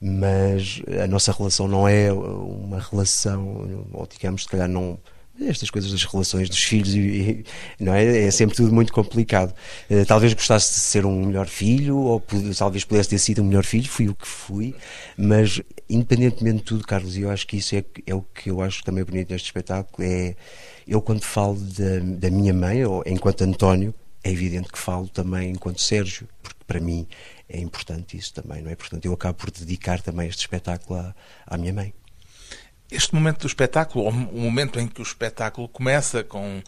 mas 0.00 0.82
a 1.02 1.06
nossa 1.06 1.32
relação 1.32 1.68
não 1.68 1.86
é 1.86 2.12
uma 2.12 2.80
relação, 2.80 3.86
ou 3.92 4.06
digamos, 4.06 4.42
se 4.42 4.48
calhar 4.48 4.68
não 4.68 4.98
estas 5.40 5.70
coisas 5.70 5.90
das 5.90 6.04
relações 6.04 6.48
dos 6.48 6.62
filhos 6.62 6.94
e, 6.94 7.44
não 7.78 7.94
é 7.94 8.26
é 8.26 8.30
sempre 8.30 8.56
tudo 8.56 8.72
muito 8.72 8.92
complicado 8.92 9.54
eh, 9.88 10.04
talvez 10.04 10.32
gostasse 10.34 10.74
de 10.74 10.80
ser 10.80 11.06
um 11.06 11.26
melhor 11.26 11.46
filho 11.46 11.96
ou 11.96 12.22
talvez 12.56 12.84
pudesse 12.84 13.10
ter 13.10 13.18
sido 13.18 13.42
um 13.42 13.44
melhor 13.44 13.64
filho 13.64 13.88
fui 13.88 14.08
o 14.08 14.14
que 14.14 14.26
fui 14.26 14.74
mas 15.16 15.60
independentemente 15.88 16.58
de 16.58 16.64
tudo 16.64 16.86
Carlos 16.86 17.16
e 17.16 17.22
eu 17.22 17.30
acho 17.30 17.46
que 17.46 17.56
isso 17.56 17.76
é, 17.76 17.84
é 18.06 18.14
o 18.14 18.22
que 18.22 18.50
eu 18.50 18.60
acho 18.60 18.82
também 18.82 19.04
bonito 19.04 19.30
neste 19.30 19.46
espetáculo 19.46 20.06
é 20.06 20.34
eu 20.86 21.00
quando 21.00 21.22
falo 21.22 21.56
da, 21.56 22.00
da 22.00 22.30
minha 22.30 22.52
mãe 22.52 22.84
ou 22.84 23.02
enquanto 23.06 23.42
António 23.42 23.94
é 24.22 24.30
evidente 24.30 24.70
que 24.70 24.78
falo 24.78 25.08
também 25.08 25.50
enquanto 25.50 25.80
Sérgio, 25.80 26.28
porque 26.42 26.64
para 26.66 26.80
mim 26.80 27.06
é 27.48 27.58
importante 27.58 28.16
isso 28.16 28.34
também, 28.34 28.62
não 28.62 28.70
é? 28.70 28.76
Portanto, 28.76 29.04
eu 29.04 29.12
acabo 29.12 29.38
por 29.38 29.50
dedicar 29.50 30.02
também 30.02 30.28
este 30.28 30.40
espetáculo 30.40 30.98
à, 30.98 31.14
à 31.46 31.56
minha 31.56 31.72
mãe. 31.72 31.94
Este 32.90 33.14
momento 33.14 33.40
do 33.40 33.46
espetáculo, 33.46 34.08
o 34.08 34.40
momento 34.40 34.80
em 34.80 34.88
que 34.88 35.00
o 35.00 35.02
espetáculo 35.02 35.68
começa 35.68 36.24
com 36.24 36.62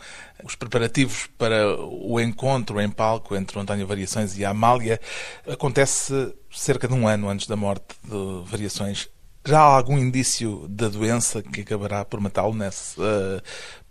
os 0.45 0.55
preparativos 0.55 1.29
para 1.39 1.75
o 1.81 2.21
encontro 2.21 2.79
em 2.79 2.91
palco 2.91 3.35
entre 3.35 3.59
António 3.59 3.87
Variações 3.87 4.37
e 4.37 4.45
Amália, 4.45 5.01
acontece 5.49 6.35
cerca 6.51 6.87
de 6.87 6.93
um 6.93 7.09
ano 7.09 7.31
antes 7.31 7.47
da 7.47 7.57
morte 7.57 7.97
de 8.05 8.51
Variações. 8.51 9.09
Já 9.47 9.61
há 9.61 9.77
algum 9.77 9.99
indício 9.99 10.67
da 10.69 10.89
doença 10.89 11.43
que 11.43 11.63
acabará 11.63 12.05
por 12.05 12.21
matá-lo 12.21 12.55
nesse, 12.55 13.01
uh, 13.01 13.41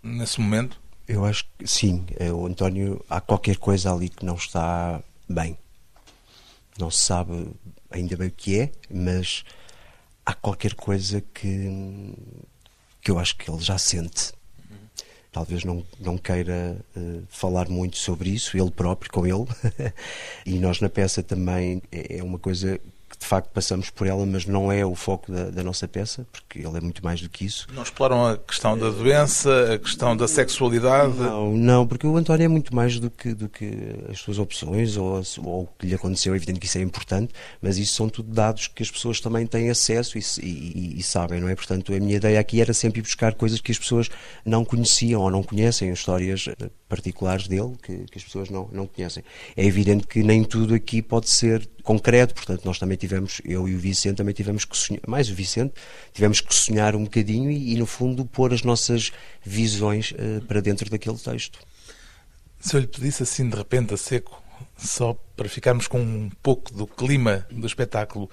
nesse 0.00 0.40
momento? 0.40 0.80
Eu 1.08 1.24
acho 1.24 1.44
que 1.58 1.66
sim. 1.66 2.06
É, 2.16 2.32
o 2.32 2.46
António, 2.46 3.04
há 3.10 3.20
qualquer 3.20 3.56
coisa 3.56 3.92
ali 3.92 4.08
que 4.08 4.24
não 4.24 4.36
está 4.36 5.02
bem. 5.28 5.58
Não 6.78 6.88
se 6.92 7.02
sabe 7.02 7.50
ainda 7.90 8.16
bem 8.16 8.28
o 8.28 8.32
que 8.32 8.60
é, 8.60 8.72
mas 8.88 9.44
há 10.30 10.34
qualquer 10.34 10.74
coisa 10.74 11.20
que, 11.34 12.14
que 13.02 13.10
eu 13.10 13.18
acho 13.18 13.36
que 13.36 13.50
ele 13.50 13.60
já 13.60 13.76
sente. 13.76 14.32
Talvez 15.32 15.64
não, 15.64 15.84
não 16.00 16.18
queira 16.18 16.76
uh, 16.96 17.22
falar 17.28 17.68
muito 17.68 17.96
sobre 17.98 18.30
isso, 18.30 18.56
ele 18.56 18.70
próprio, 18.70 19.10
com 19.12 19.26
ele. 19.26 19.46
e 20.46 20.58
nós 20.58 20.80
na 20.80 20.88
peça 20.88 21.22
também 21.22 21.82
é, 21.90 22.18
é 22.18 22.22
uma 22.22 22.38
coisa 22.38 22.80
de 23.18 23.26
facto 23.26 23.50
passamos 23.52 23.90
por 23.90 24.06
ela, 24.06 24.24
mas 24.24 24.46
não 24.46 24.70
é 24.70 24.84
o 24.84 24.94
foco 24.94 25.32
da, 25.32 25.50
da, 25.50 25.62
nossa 25.62 25.86
peça, 25.88 26.26
porque 26.30 26.58
ele 26.58 26.76
é 26.76 26.80
muito 26.80 27.04
mais 27.04 27.20
do 27.20 27.28
que 27.28 27.44
isso. 27.44 27.66
Não 27.72 27.82
exploram 27.82 28.26
a 28.26 28.36
questão 28.36 28.78
da 28.78 28.90
doença, 28.90 29.74
a 29.74 29.78
questão 29.78 30.16
da 30.16 30.28
sexualidade? 30.28 31.16
Não, 31.16 31.56
não, 31.56 31.86
porque 31.86 32.06
o 32.06 32.16
António 32.16 32.44
é 32.44 32.48
muito 32.48 32.74
mais 32.74 32.98
do 32.98 33.10
que, 33.10 33.34
do 33.34 33.48
que 33.48 33.70
as 34.08 34.18
suas 34.20 34.38
opções 34.38 34.96
ou, 34.96 35.22
ou 35.44 35.62
o 35.62 35.68
que 35.78 35.86
lhe 35.86 35.94
aconteceu. 35.94 36.32
É 36.32 36.36
evidente 36.36 36.60
que 36.60 36.66
isso 36.66 36.78
é 36.78 36.82
importante, 36.82 37.32
mas 37.60 37.78
isso 37.78 37.94
são 37.94 38.08
tudo 38.08 38.32
dados 38.32 38.68
que 38.68 38.82
as 38.82 38.90
pessoas 38.90 39.20
também 39.20 39.46
têm 39.46 39.70
acesso 39.70 40.18
e, 40.18 40.22
e, 40.42 40.98
e 40.98 41.02
sabem, 41.02 41.40
não 41.40 41.48
é? 41.48 41.54
Portanto, 41.54 41.92
a 41.92 42.00
minha 42.00 42.16
ideia 42.16 42.38
aqui 42.38 42.60
era 42.60 42.72
sempre 42.72 43.00
ir 43.00 43.02
buscar 43.02 43.34
coisas 43.34 43.60
que 43.60 43.72
as 43.72 43.78
pessoas 43.78 44.08
não 44.44 44.64
conheciam 44.64 45.22
ou 45.22 45.30
não 45.30 45.42
conhecem, 45.42 45.92
histórias 45.92 46.48
particulares 46.88 47.46
dele 47.46 47.72
que, 47.82 48.04
que, 48.10 48.18
as 48.18 48.24
pessoas 48.24 48.50
não, 48.50 48.68
não 48.72 48.86
conhecem. 48.86 49.22
É 49.56 49.64
evidente 49.64 50.06
que 50.06 50.22
nem 50.22 50.42
tudo 50.42 50.74
aqui 50.74 51.00
pode 51.00 51.30
ser 51.30 51.68
concreto, 51.82 52.34
portanto, 52.34 52.64
nós 52.64 52.78
também 52.78 52.96
tivemos, 52.96 53.40
eu 53.44 53.68
e 53.68 53.74
o 53.74 53.78
Vicente 53.78 54.16
também 54.16 54.34
tivemos 54.34 54.64
que 54.64 54.76
sonhar, 54.76 55.02
mais 55.06 55.30
o 55.30 55.34
Vicente, 55.34 55.74
tivemos 56.12 56.40
que 56.40 56.54
sonhar 56.54 56.94
um 56.94 57.04
bocadinho 57.04 57.50
e, 57.50 57.74
e 57.74 57.76
no 57.76 57.86
fundo, 57.86 58.24
pôr 58.24 58.52
as 58.52 58.62
nossas 58.62 59.12
visões 59.44 60.12
uh, 60.12 60.44
para 60.46 60.60
dentro 60.60 60.90
daquele 60.90 61.18
texto. 61.18 61.58
Se 62.58 62.76
eu 62.76 62.80
lhe 62.80 62.86
pedisse 62.86 63.22
assim 63.22 63.48
de 63.48 63.56
repente 63.56 63.94
a 63.94 63.96
seco, 63.96 64.42
só 64.76 65.14
para 65.36 65.48
ficarmos 65.48 65.86
com 65.86 66.00
um 66.00 66.30
pouco 66.42 66.72
do 66.72 66.86
clima 66.86 67.46
do 67.50 67.66
espetáculo, 67.66 68.30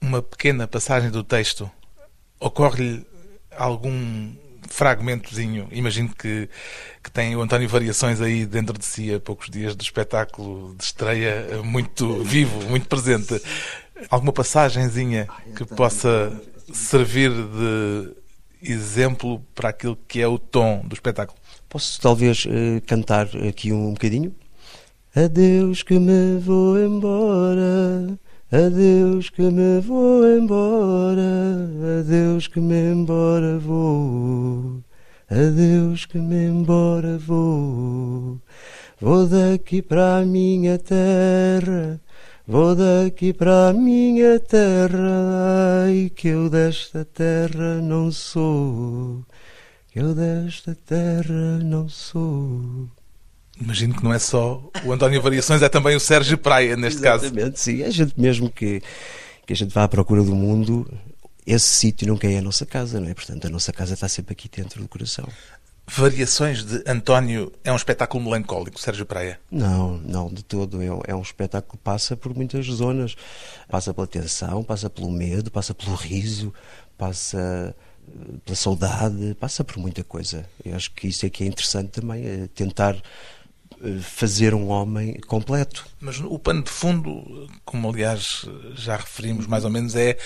uma 0.00 0.22
pequena 0.22 0.66
passagem 0.66 1.10
do 1.10 1.22
texto, 1.22 1.70
ocorre-lhe 2.38 3.04
algum 3.50 4.32
fragmentozinho. 4.70 5.68
Imagino 5.70 6.08
que, 6.08 6.48
que 7.02 7.10
tem 7.10 7.36
o 7.36 7.42
António 7.42 7.68
Variações 7.68 8.20
aí 8.20 8.46
dentro 8.46 8.78
de 8.78 8.84
si 8.84 9.12
a 9.12 9.20
poucos 9.20 9.50
dias 9.50 9.74
do 9.74 9.82
espetáculo 9.82 10.74
de 10.76 10.84
estreia, 10.84 11.60
muito 11.62 12.22
vivo, 12.22 12.62
muito 12.68 12.88
presente. 12.88 13.40
Alguma 14.08 14.32
passagenzinha 14.32 15.28
que 15.54 15.64
possa 15.64 16.32
servir 16.72 17.30
de 17.30 18.14
exemplo 18.62 19.44
para 19.54 19.70
aquilo 19.70 19.98
que 20.08 20.20
é 20.20 20.26
o 20.26 20.38
tom 20.38 20.82
do 20.86 20.94
espetáculo? 20.94 21.38
Posso 21.68 22.00
talvez 22.00 22.46
eh, 22.48 22.80
cantar 22.86 23.28
aqui 23.46 23.72
um 23.72 23.92
bocadinho? 23.92 24.34
Adeus 25.14 25.82
que 25.82 25.98
me 25.98 26.38
vou 26.38 26.78
embora 26.78 28.18
Adeus 28.52 29.30
que 29.30 29.42
me 29.42 29.80
vou 29.80 30.26
embora, 30.26 31.70
adeus 32.00 32.48
que 32.48 32.58
me 32.58 32.90
embora 32.90 33.60
vou, 33.60 34.82
adeus 35.30 36.04
que 36.04 36.18
me 36.18 36.48
embora 36.48 37.16
vou. 37.16 38.40
Vou 39.00 39.28
daqui 39.28 39.80
para 39.80 40.18
a 40.18 40.24
minha 40.26 40.76
terra, 40.80 42.00
vou 42.44 42.74
daqui 42.74 43.32
para 43.32 43.68
a 43.68 43.72
minha 43.72 44.40
terra, 44.40 45.84
ai 45.86 46.10
que 46.12 46.26
eu 46.26 46.50
desta 46.50 47.04
terra 47.04 47.80
não 47.80 48.10
sou, 48.10 49.24
que 49.92 50.00
eu 50.00 50.12
desta 50.12 50.74
terra 50.74 51.60
não 51.62 51.88
sou. 51.88 52.90
Imagino 53.60 53.94
que 53.94 54.02
não 54.02 54.12
é 54.12 54.18
só 54.18 54.62
o 54.84 54.92
António 54.92 55.20
Variações, 55.20 55.62
é 55.62 55.68
também 55.68 55.94
o 55.94 56.00
Sérgio 56.00 56.38
Praia, 56.38 56.76
neste 56.76 57.00
Exatamente, 57.00 57.50
caso. 57.50 57.56
sim. 57.56 57.82
A 57.82 57.90
gente 57.90 58.18
mesmo 58.18 58.50
que, 58.50 58.82
que 59.46 59.52
a 59.52 59.56
gente 59.56 59.74
vá 59.74 59.84
à 59.84 59.88
procura 59.88 60.22
do 60.22 60.34
mundo, 60.34 60.90
esse 61.46 61.66
sítio 61.66 62.08
nunca 62.08 62.26
é 62.26 62.38
a 62.38 62.42
nossa 62.42 62.64
casa, 62.64 62.98
não 63.00 63.08
é? 63.08 63.14
Portanto, 63.14 63.46
a 63.46 63.50
nossa 63.50 63.72
casa 63.72 63.94
está 63.94 64.08
sempre 64.08 64.32
aqui 64.32 64.48
dentro 64.48 64.80
do 64.80 64.88
coração. 64.88 65.28
Variações 65.86 66.64
de 66.64 66.84
António 66.86 67.52
é 67.64 67.72
um 67.72 67.76
espetáculo 67.76 68.22
melancólico, 68.22 68.80
Sérgio 68.80 69.04
Praia? 69.04 69.40
Não, 69.50 69.98
não, 69.98 70.32
de 70.32 70.44
todo. 70.44 70.80
É, 70.80 70.86
é 71.08 71.14
um 71.14 71.20
espetáculo 71.20 71.76
que 71.76 71.82
passa 71.82 72.16
por 72.16 72.34
muitas 72.34 72.64
zonas. 72.66 73.16
Passa 73.68 73.92
pela 73.92 74.06
tensão, 74.06 74.62
passa 74.62 74.88
pelo 74.88 75.10
medo, 75.10 75.50
passa 75.50 75.74
pelo 75.74 75.96
riso, 75.96 76.54
passa 76.96 77.74
eh, 78.08 78.34
pela 78.44 78.56
saudade, 78.56 79.36
passa 79.40 79.64
por 79.64 79.78
muita 79.78 80.04
coisa. 80.04 80.48
Eu 80.64 80.76
acho 80.76 80.92
que 80.92 81.08
isso 81.08 81.26
é 81.26 81.30
que 81.30 81.42
é 81.42 81.46
interessante 81.48 81.88
também, 81.88 82.24
é 82.24 82.48
tentar 82.54 82.96
fazer 84.02 84.54
um 84.54 84.68
homem 84.68 85.14
completo. 85.26 85.86
Mas 86.00 86.20
o 86.20 86.38
pano 86.38 86.62
de 86.62 86.70
fundo, 86.70 87.48
como 87.64 87.88
aliás 87.88 88.46
já 88.74 88.96
referimos 88.96 89.46
mais 89.46 89.64
ou 89.64 89.70
menos, 89.70 89.96
é 89.96 90.18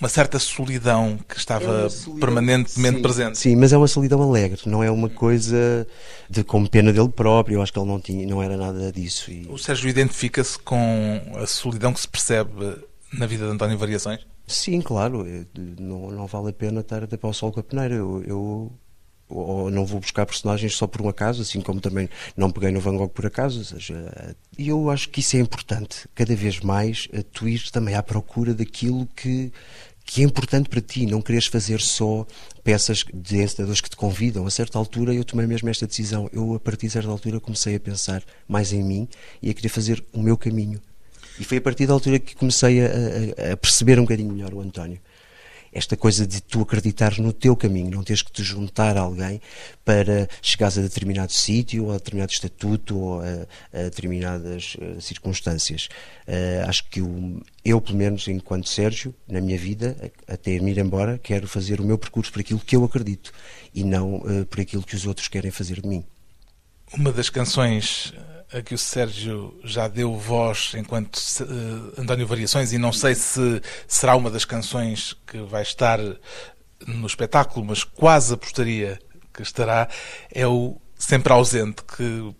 uma 0.00 0.08
certa 0.08 0.38
solidão 0.38 1.18
que 1.28 1.36
estava 1.36 1.86
é 1.86 1.88
solidão, 1.88 2.20
permanentemente 2.20 2.96
sim, 2.96 3.02
presente. 3.02 3.38
Sim, 3.38 3.56
mas 3.56 3.72
é 3.72 3.76
uma 3.76 3.86
solidão 3.86 4.20
alegre, 4.22 4.60
não 4.66 4.82
é 4.82 4.90
uma 4.90 5.08
coisa 5.08 5.86
de 6.28 6.42
com 6.42 6.66
pena 6.66 6.92
dele 6.92 7.08
próprio. 7.08 7.56
Eu 7.56 7.62
acho 7.62 7.72
que 7.72 7.78
ele 7.78 7.88
não 7.88 8.00
tinha, 8.00 8.26
não 8.26 8.42
era 8.42 8.56
nada 8.56 8.90
disso. 8.90 9.30
E... 9.30 9.46
O 9.48 9.58
Sérgio 9.58 9.88
identifica-se 9.88 10.58
com 10.58 11.20
a 11.36 11.46
solidão 11.46 11.92
que 11.92 12.00
se 12.00 12.08
percebe 12.08 12.78
na 13.12 13.26
vida 13.26 13.44
de 13.46 13.52
António 13.52 13.78
Variações? 13.78 14.26
Sim, 14.46 14.80
claro. 14.80 15.24
Não, 15.78 16.10
não 16.10 16.26
vale 16.26 16.50
a 16.50 16.52
pena 16.52 16.80
estar 16.80 17.04
até 17.04 17.16
para 17.16 17.30
o 17.30 17.32
sol 17.32 17.52
com 17.52 17.60
a 17.60 17.62
peneira. 17.62 17.94
Eu, 17.94 18.22
eu 18.26 18.72
ou 19.32 19.70
não 19.70 19.84
vou 19.84 20.00
buscar 20.00 20.26
personagens 20.26 20.74
só 20.74 20.86
por 20.86 21.02
um 21.02 21.08
acaso, 21.08 21.42
assim 21.42 21.60
como 21.60 21.80
também 21.80 22.08
não 22.36 22.50
peguei 22.50 22.70
no 22.70 22.80
Van 22.80 22.96
Gogh 22.96 23.08
por 23.08 23.26
acaso. 23.26 23.58
Ou 23.58 23.64
seja, 23.64 24.36
eu 24.58 24.90
acho 24.90 25.08
que 25.08 25.20
isso 25.20 25.36
é 25.36 25.40
importante, 25.40 26.08
cada 26.14 26.34
vez 26.34 26.60
mais, 26.60 27.08
tu 27.32 27.48
ires 27.48 27.70
também 27.70 27.94
à 27.94 28.02
procura 28.02 28.54
daquilo 28.54 29.08
que, 29.16 29.52
que 30.04 30.22
é 30.22 30.24
importante 30.24 30.68
para 30.68 30.80
ti, 30.80 31.06
não 31.06 31.22
queres 31.22 31.46
fazer 31.46 31.80
só 31.80 32.26
peças 32.62 33.04
de 33.12 33.42
encenadores 33.42 33.80
que 33.80 33.90
te 33.90 33.96
convidam. 33.96 34.46
A 34.46 34.50
certa 34.50 34.78
altura 34.78 35.14
eu 35.14 35.24
tomei 35.24 35.46
mesmo 35.46 35.68
esta 35.68 35.86
decisão. 35.86 36.28
Eu, 36.32 36.54
a 36.54 36.60
partir 36.60 36.86
de 36.86 36.92
certa 36.92 37.10
altura, 37.10 37.40
comecei 37.40 37.74
a 37.76 37.80
pensar 37.80 38.22
mais 38.46 38.72
em 38.72 38.82
mim 38.82 39.08
e 39.42 39.50
a 39.50 39.54
querer 39.54 39.68
fazer 39.68 40.04
o 40.12 40.22
meu 40.22 40.36
caminho. 40.36 40.80
E 41.38 41.44
foi 41.44 41.58
a 41.58 41.60
partir 41.60 41.86
da 41.86 41.94
altura 41.94 42.18
que 42.18 42.36
comecei 42.36 42.84
a, 42.84 42.86
a, 42.86 43.52
a 43.52 43.56
perceber 43.56 43.98
um 43.98 44.02
bocadinho 44.02 44.32
melhor 44.32 44.52
o 44.54 44.60
António 44.60 45.00
esta 45.72 45.96
coisa 45.96 46.26
de 46.26 46.42
tu 46.42 46.60
acreditares 46.60 47.18
no 47.18 47.32
teu 47.32 47.56
caminho, 47.56 47.90
não 47.90 48.04
teres 48.04 48.22
que 48.22 48.30
te 48.30 48.42
juntar 48.42 48.96
a 48.96 49.00
alguém 49.00 49.40
para 49.84 50.28
chegares 50.42 50.76
a 50.76 50.82
determinado 50.82 51.32
sítio, 51.32 51.90
a 51.90 51.94
determinado 51.94 52.32
estatuto, 52.32 52.98
ou 52.98 53.20
a, 53.20 53.46
a 53.72 53.82
determinadas 53.84 54.76
uh, 54.76 55.00
circunstâncias. 55.00 55.88
Uh, 56.28 56.68
acho 56.68 56.88
que 56.90 57.00
eu, 57.64 57.80
pelo 57.80 57.96
menos, 57.96 58.28
enquanto 58.28 58.68
Sérgio, 58.68 59.14
na 59.26 59.40
minha 59.40 59.56
vida, 59.56 59.96
até 60.28 60.58
me 60.60 60.72
ir 60.72 60.78
embora, 60.78 61.18
quero 61.18 61.48
fazer 61.48 61.80
o 61.80 61.84
meu 61.84 61.96
percurso 61.96 62.30
por 62.30 62.40
aquilo 62.40 62.60
que 62.60 62.76
eu 62.76 62.84
acredito 62.84 63.32
e 63.74 63.82
não 63.82 64.16
uh, 64.16 64.44
por 64.46 64.60
aquilo 64.60 64.82
que 64.82 64.94
os 64.94 65.06
outros 65.06 65.28
querem 65.28 65.50
fazer 65.50 65.80
de 65.80 65.88
mim. 65.88 66.04
Uma 66.92 67.10
das 67.10 67.30
canções 67.30 68.12
a 68.52 68.62
que 68.62 68.74
o 68.74 68.78
Sérgio 68.78 69.58
já 69.64 69.88
deu 69.88 70.16
voz 70.16 70.72
enquanto 70.76 71.16
uh, 71.16 72.00
António 72.00 72.26
Variações 72.26 72.72
e 72.72 72.78
não 72.78 72.92
sei 72.92 73.14
se 73.14 73.62
será 73.86 74.14
uma 74.14 74.30
das 74.30 74.44
canções 74.44 75.16
que 75.26 75.38
vai 75.38 75.62
estar 75.62 75.98
no 76.86 77.06
espetáculo, 77.06 77.64
mas 77.64 77.84
quase 77.84 78.34
apostaria 78.34 78.98
que 79.32 79.42
estará, 79.42 79.88
é 80.30 80.46
o 80.46 80.76
Sempre 80.98 81.32
Ausente, 81.32 81.82
que 81.96 82.32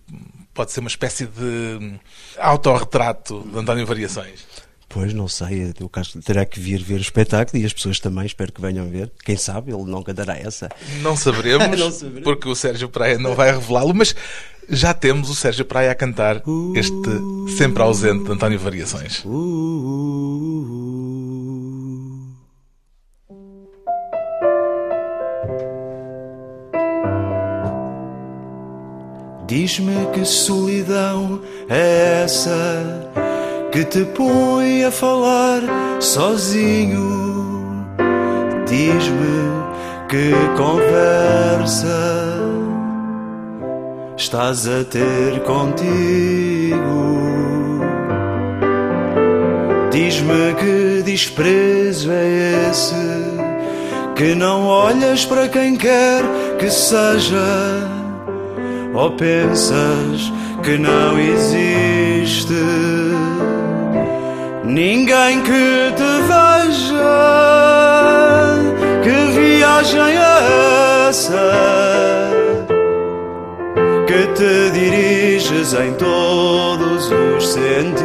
pode 0.53 0.71
ser 0.71 0.79
uma 0.79 0.87
espécie 0.87 1.25
de 1.25 1.99
autorretrato 2.37 3.45
de 3.51 3.57
António 3.57 3.85
Variações. 3.85 4.45
Pois, 4.87 5.11
não 5.11 5.27
sei, 5.27 5.73
o 5.81 5.89
caso 5.89 6.21
terá 6.21 6.45
que 6.45 6.59
vir 6.59 6.81
ver 6.81 6.99
o 6.99 7.01
espetáculo 7.01 7.61
e 7.61 7.65
as 7.65 7.73
pessoas 7.73 7.99
também 7.99 8.27
espero 8.27 8.53
que 8.53 8.61
venham 8.61 8.87
ver. 8.87 9.11
Quem 9.25 9.35
sabe, 9.35 9.73
ele 9.73 9.83
não 9.89 10.03
cantará 10.03 10.37
essa. 10.37 10.69
Não 11.01 11.17
saberemos, 11.17 11.67
não 11.79 11.91
saberemos. 11.91 12.23
porque 12.23 12.47
o 12.47 12.53
Sérgio 12.53 12.87
Praia 12.87 13.17
não 13.17 13.33
vai 13.33 13.51
revelá-lo, 13.51 13.93
mas 13.95 14.15
já 14.69 14.93
temos 14.93 15.29
o 15.29 15.35
Sérgio 15.35 15.65
Praia 15.65 15.91
a 15.91 15.95
cantar 15.95 16.41
este 16.75 17.55
sempre 17.57 17.81
ausente 17.83 18.23
de 18.25 18.31
António 18.31 18.59
Variações. 18.59 19.23
Diz-me 29.45 30.07
que 30.13 30.25
solidão 30.25 31.41
é 31.69 32.23
essa 32.23 33.11
que 33.71 33.83
te 33.85 34.03
põe 34.05 34.83
a 34.83 34.91
falar 34.91 35.61
sozinho. 35.99 37.95
Diz-me 38.67 39.63
que 40.09 40.31
conversa 40.57 42.52
estás 44.23 44.67
a 44.67 44.85
ter 44.85 45.41
contigo. 45.41 46.79
Diz-me 49.91 50.53
que 50.55 51.03
desprezo 51.03 52.09
é 52.09 52.69
esse 52.69 52.95
que 54.15 54.33
não 54.33 54.65
olhas 54.65 55.25
para 55.25 55.49
quem 55.49 55.75
quer 55.75 56.23
que 56.57 56.69
seja 56.69 57.35
ou 58.93 59.11
pensas 59.11 60.31
que 60.63 60.77
não 60.77 61.19
existe 61.19 62.53
ninguém 64.63 65.41
que 65.41 65.91
te 65.97 66.11
veja. 66.31 67.03
Que 69.03 69.31
viagem 69.37 70.15
é 70.15 71.09
essa 71.09 72.22
que 74.13 74.27
te 74.33 74.69
diriges 74.69 75.73
em 75.73 75.93
todos 75.93 77.11
os 77.11 77.47
sentidos? 77.47 78.03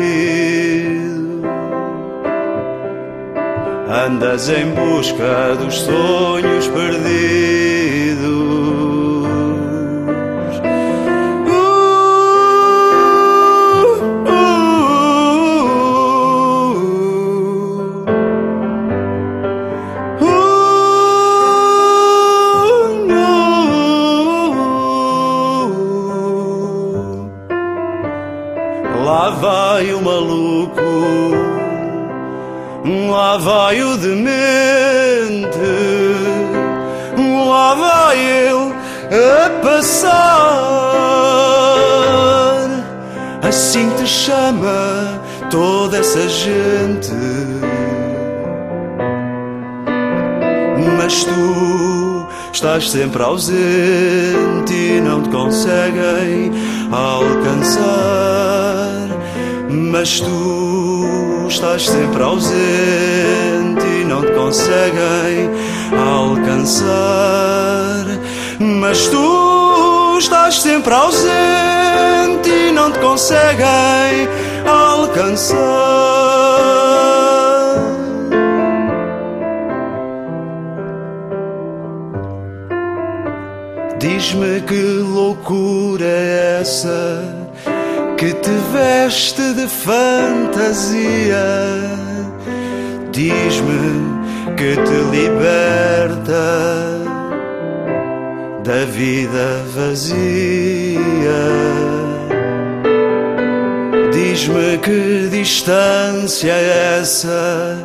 Andas 4.07 4.49
em 4.49 4.71
busca 4.71 5.55
dos 5.59 5.75
sonhos 5.81 6.67
perdidos. 6.69 7.68
Toda 46.09 46.25
essa 46.25 46.29
gente, 46.29 47.13
mas 50.97 51.25
tu 51.25 52.27
estás 52.53 52.91
sempre 52.91 53.23
ausente 53.23 54.73
e 54.73 55.01
não 55.03 55.23
te 55.23 55.29
conseguem 55.29 56.51
alcançar. 56.91 57.89
Mas 59.71 60.21
tu 60.21 61.47
estás 61.49 61.87
sempre 61.87 62.23
ausente 62.23 63.87
e 64.01 64.05
não 64.05 64.23
te 64.23 64.33
conseguem 64.33 65.51
alcançar. 65.93 66.87
Mas 68.59 69.09
tu 69.09 69.48
estás 70.19 70.61
sempre 70.61 70.93
ausente 70.93 72.51
e 72.51 72.73
não 72.73 72.91
te 72.91 72.99
conseguem 72.99 74.29
alcançar. 74.67 75.59
Diz-me 83.99 84.61
que 84.63 84.83
loucura 84.83 86.05
é 86.05 86.61
essa 86.61 87.25
que 88.17 88.33
te 88.33 88.51
veste 88.73 89.55
de 89.55 89.69
fantasia. 89.69 91.37
Diz-me 93.13 94.19
que 94.57 94.75
te 94.75 94.99
liberta 95.11 97.08
da 98.69 98.85
vida 98.85 99.65
vazia. 99.75 100.99
Diz-me 104.13 104.77
que 104.77 105.29
distância 105.31 106.53
é 106.53 106.99
essa 107.01 107.79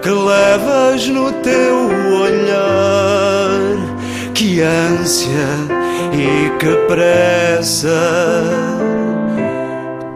que 0.00 0.10
levas 0.10 1.08
no 1.08 1.32
teu 1.42 1.90
olhar. 2.22 3.58
Que 4.32 4.60
ânsia 4.60 5.50
e 6.12 6.50
que 6.60 6.72
pressa 6.86 7.90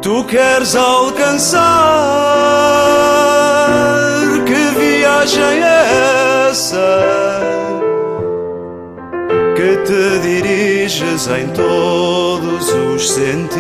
tu 0.01 0.23
queres 0.27 0.77
alcançar. 0.77 1.65
Que 4.47 4.79
viagem 4.79 5.61
é 5.61 6.49
essa 6.51 6.88
te 9.89 10.19
diriges 10.21 11.27
em 11.29 11.49
todos 11.49 12.69
os 12.69 13.11
sentidos? 13.11 13.59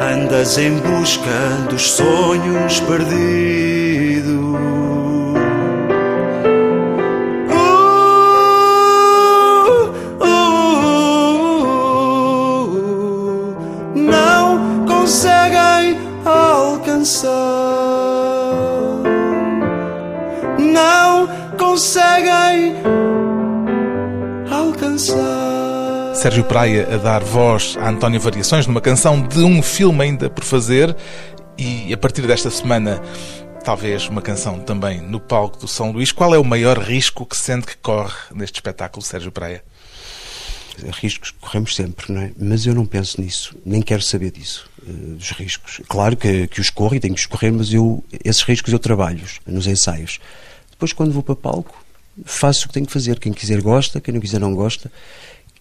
Andas 0.00 0.56
em 0.58 0.78
busca 0.78 1.66
dos 1.68 1.90
sonhos 1.90 2.78
perdidos. 2.80 3.89
Sérgio 26.20 26.44
Praia 26.44 26.86
a 26.94 26.98
dar 26.98 27.24
voz 27.24 27.78
a 27.80 27.88
António 27.88 28.20
Variações 28.20 28.66
numa 28.66 28.82
canção 28.82 29.26
de 29.26 29.38
um 29.38 29.62
filme 29.62 30.04
ainda 30.04 30.28
por 30.28 30.44
fazer 30.44 30.94
e 31.56 31.94
a 31.94 31.96
partir 31.96 32.26
desta 32.26 32.50
semana 32.50 33.00
talvez 33.64 34.06
uma 34.06 34.20
canção 34.20 34.60
também 34.60 35.00
no 35.00 35.18
palco 35.18 35.58
do 35.58 35.66
São 35.66 35.90
Luís. 35.90 36.12
Qual 36.12 36.34
é 36.34 36.38
o 36.38 36.44
maior 36.44 36.78
risco 36.78 37.24
que 37.24 37.34
sente 37.34 37.68
que 37.68 37.78
corre 37.78 38.14
neste 38.34 38.56
espetáculo, 38.56 39.02
Sérgio 39.02 39.32
Praia? 39.32 39.64
riscos 41.00 41.30
corremos 41.40 41.74
sempre, 41.74 42.12
não 42.12 42.20
é? 42.20 42.32
Mas 42.38 42.66
eu 42.66 42.74
não 42.74 42.84
penso 42.84 43.18
nisso, 43.18 43.56
nem 43.64 43.80
quero 43.80 44.02
saber 44.02 44.30
disso, 44.30 44.68
uh, 44.82 45.16
dos 45.16 45.30
riscos. 45.30 45.80
Claro 45.88 46.18
que, 46.18 46.46
que 46.48 46.60
os 46.60 46.68
corro 46.68 46.96
e 46.96 47.00
tenho 47.00 47.14
que 47.14 47.20
escorrer, 47.20 47.50
mas 47.50 47.72
eu, 47.72 48.04
esses 48.22 48.42
riscos 48.42 48.74
eu 48.74 48.78
trabalho 48.78 49.24
nos 49.46 49.66
ensaios. 49.66 50.20
Depois, 50.70 50.92
quando 50.92 51.12
vou 51.12 51.22
para 51.22 51.34
palco, 51.34 51.82
faço 52.26 52.66
o 52.66 52.68
que 52.68 52.74
tenho 52.74 52.86
que 52.86 52.92
fazer. 52.92 53.18
Quem 53.18 53.32
quiser 53.32 53.62
gosta, 53.62 54.02
quem 54.02 54.12
não 54.12 54.20
quiser 54.20 54.38
não 54.38 54.54
gosta. 54.54 54.92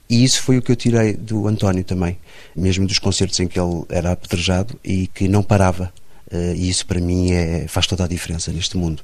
E 0.10 0.24
isso 0.24 0.42
foi 0.42 0.58
o 0.58 0.62
que 0.62 0.72
eu 0.72 0.76
tirei 0.76 1.14
do 1.14 1.48
António 1.48 1.84
também, 1.84 2.18
mesmo 2.56 2.88
dos 2.88 2.98
concertos 2.98 3.40
em 3.40 3.48
que 3.48 3.60
ele 3.60 3.84
era 3.90 4.12
apedrejado 4.12 4.80
e 4.84 5.08
que 5.08 5.28
não 5.28 5.44
parava. 5.44 5.94
Uh, 6.32 6.56
e 6.56 6.70
isso 6.70 6.86
para 6.86 7.00
mim 7.00 7.32
é, 7.32 7.68
faz 7.68 7.86
toda 7.86 8.06
a 8.06 8.08
diferença 8.08 8.52
neste 8.52 8.76
mundo. 8.76 9.04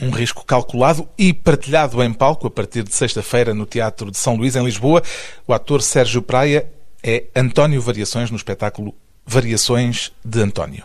Um 0.00 0.10
risco 0.10 0.44
calculado 0.44 1.08
e 1.18 1.32
partilhado 1.32 2.02
em 2.02 2.12
palco 2.12 2.46
a 2.46 2.50
partir 2.50 2.82
de 2.82 2.94
sexta-feira 2.94 3.52
no 3.52 3.66
Teatro 3.66 4.10
de 4.10 4.16
São 4.16 4.36
Luís, 4.36 4.54
em 4.54 4.64
Lisboa. 4.64 5.02
O 5.46 5.52
ator 5.52 5.82
Sérgio 5.82 6.22
Praia 6.22 6.70
é 7.02 7.24
António 7.34 7.82
Variações 7.82 8.30
no 8.30 8.36
espetáculo 8.36 8.94
Variações 9.26 10.12
de 10.24 10.40
António. 10.40 10.84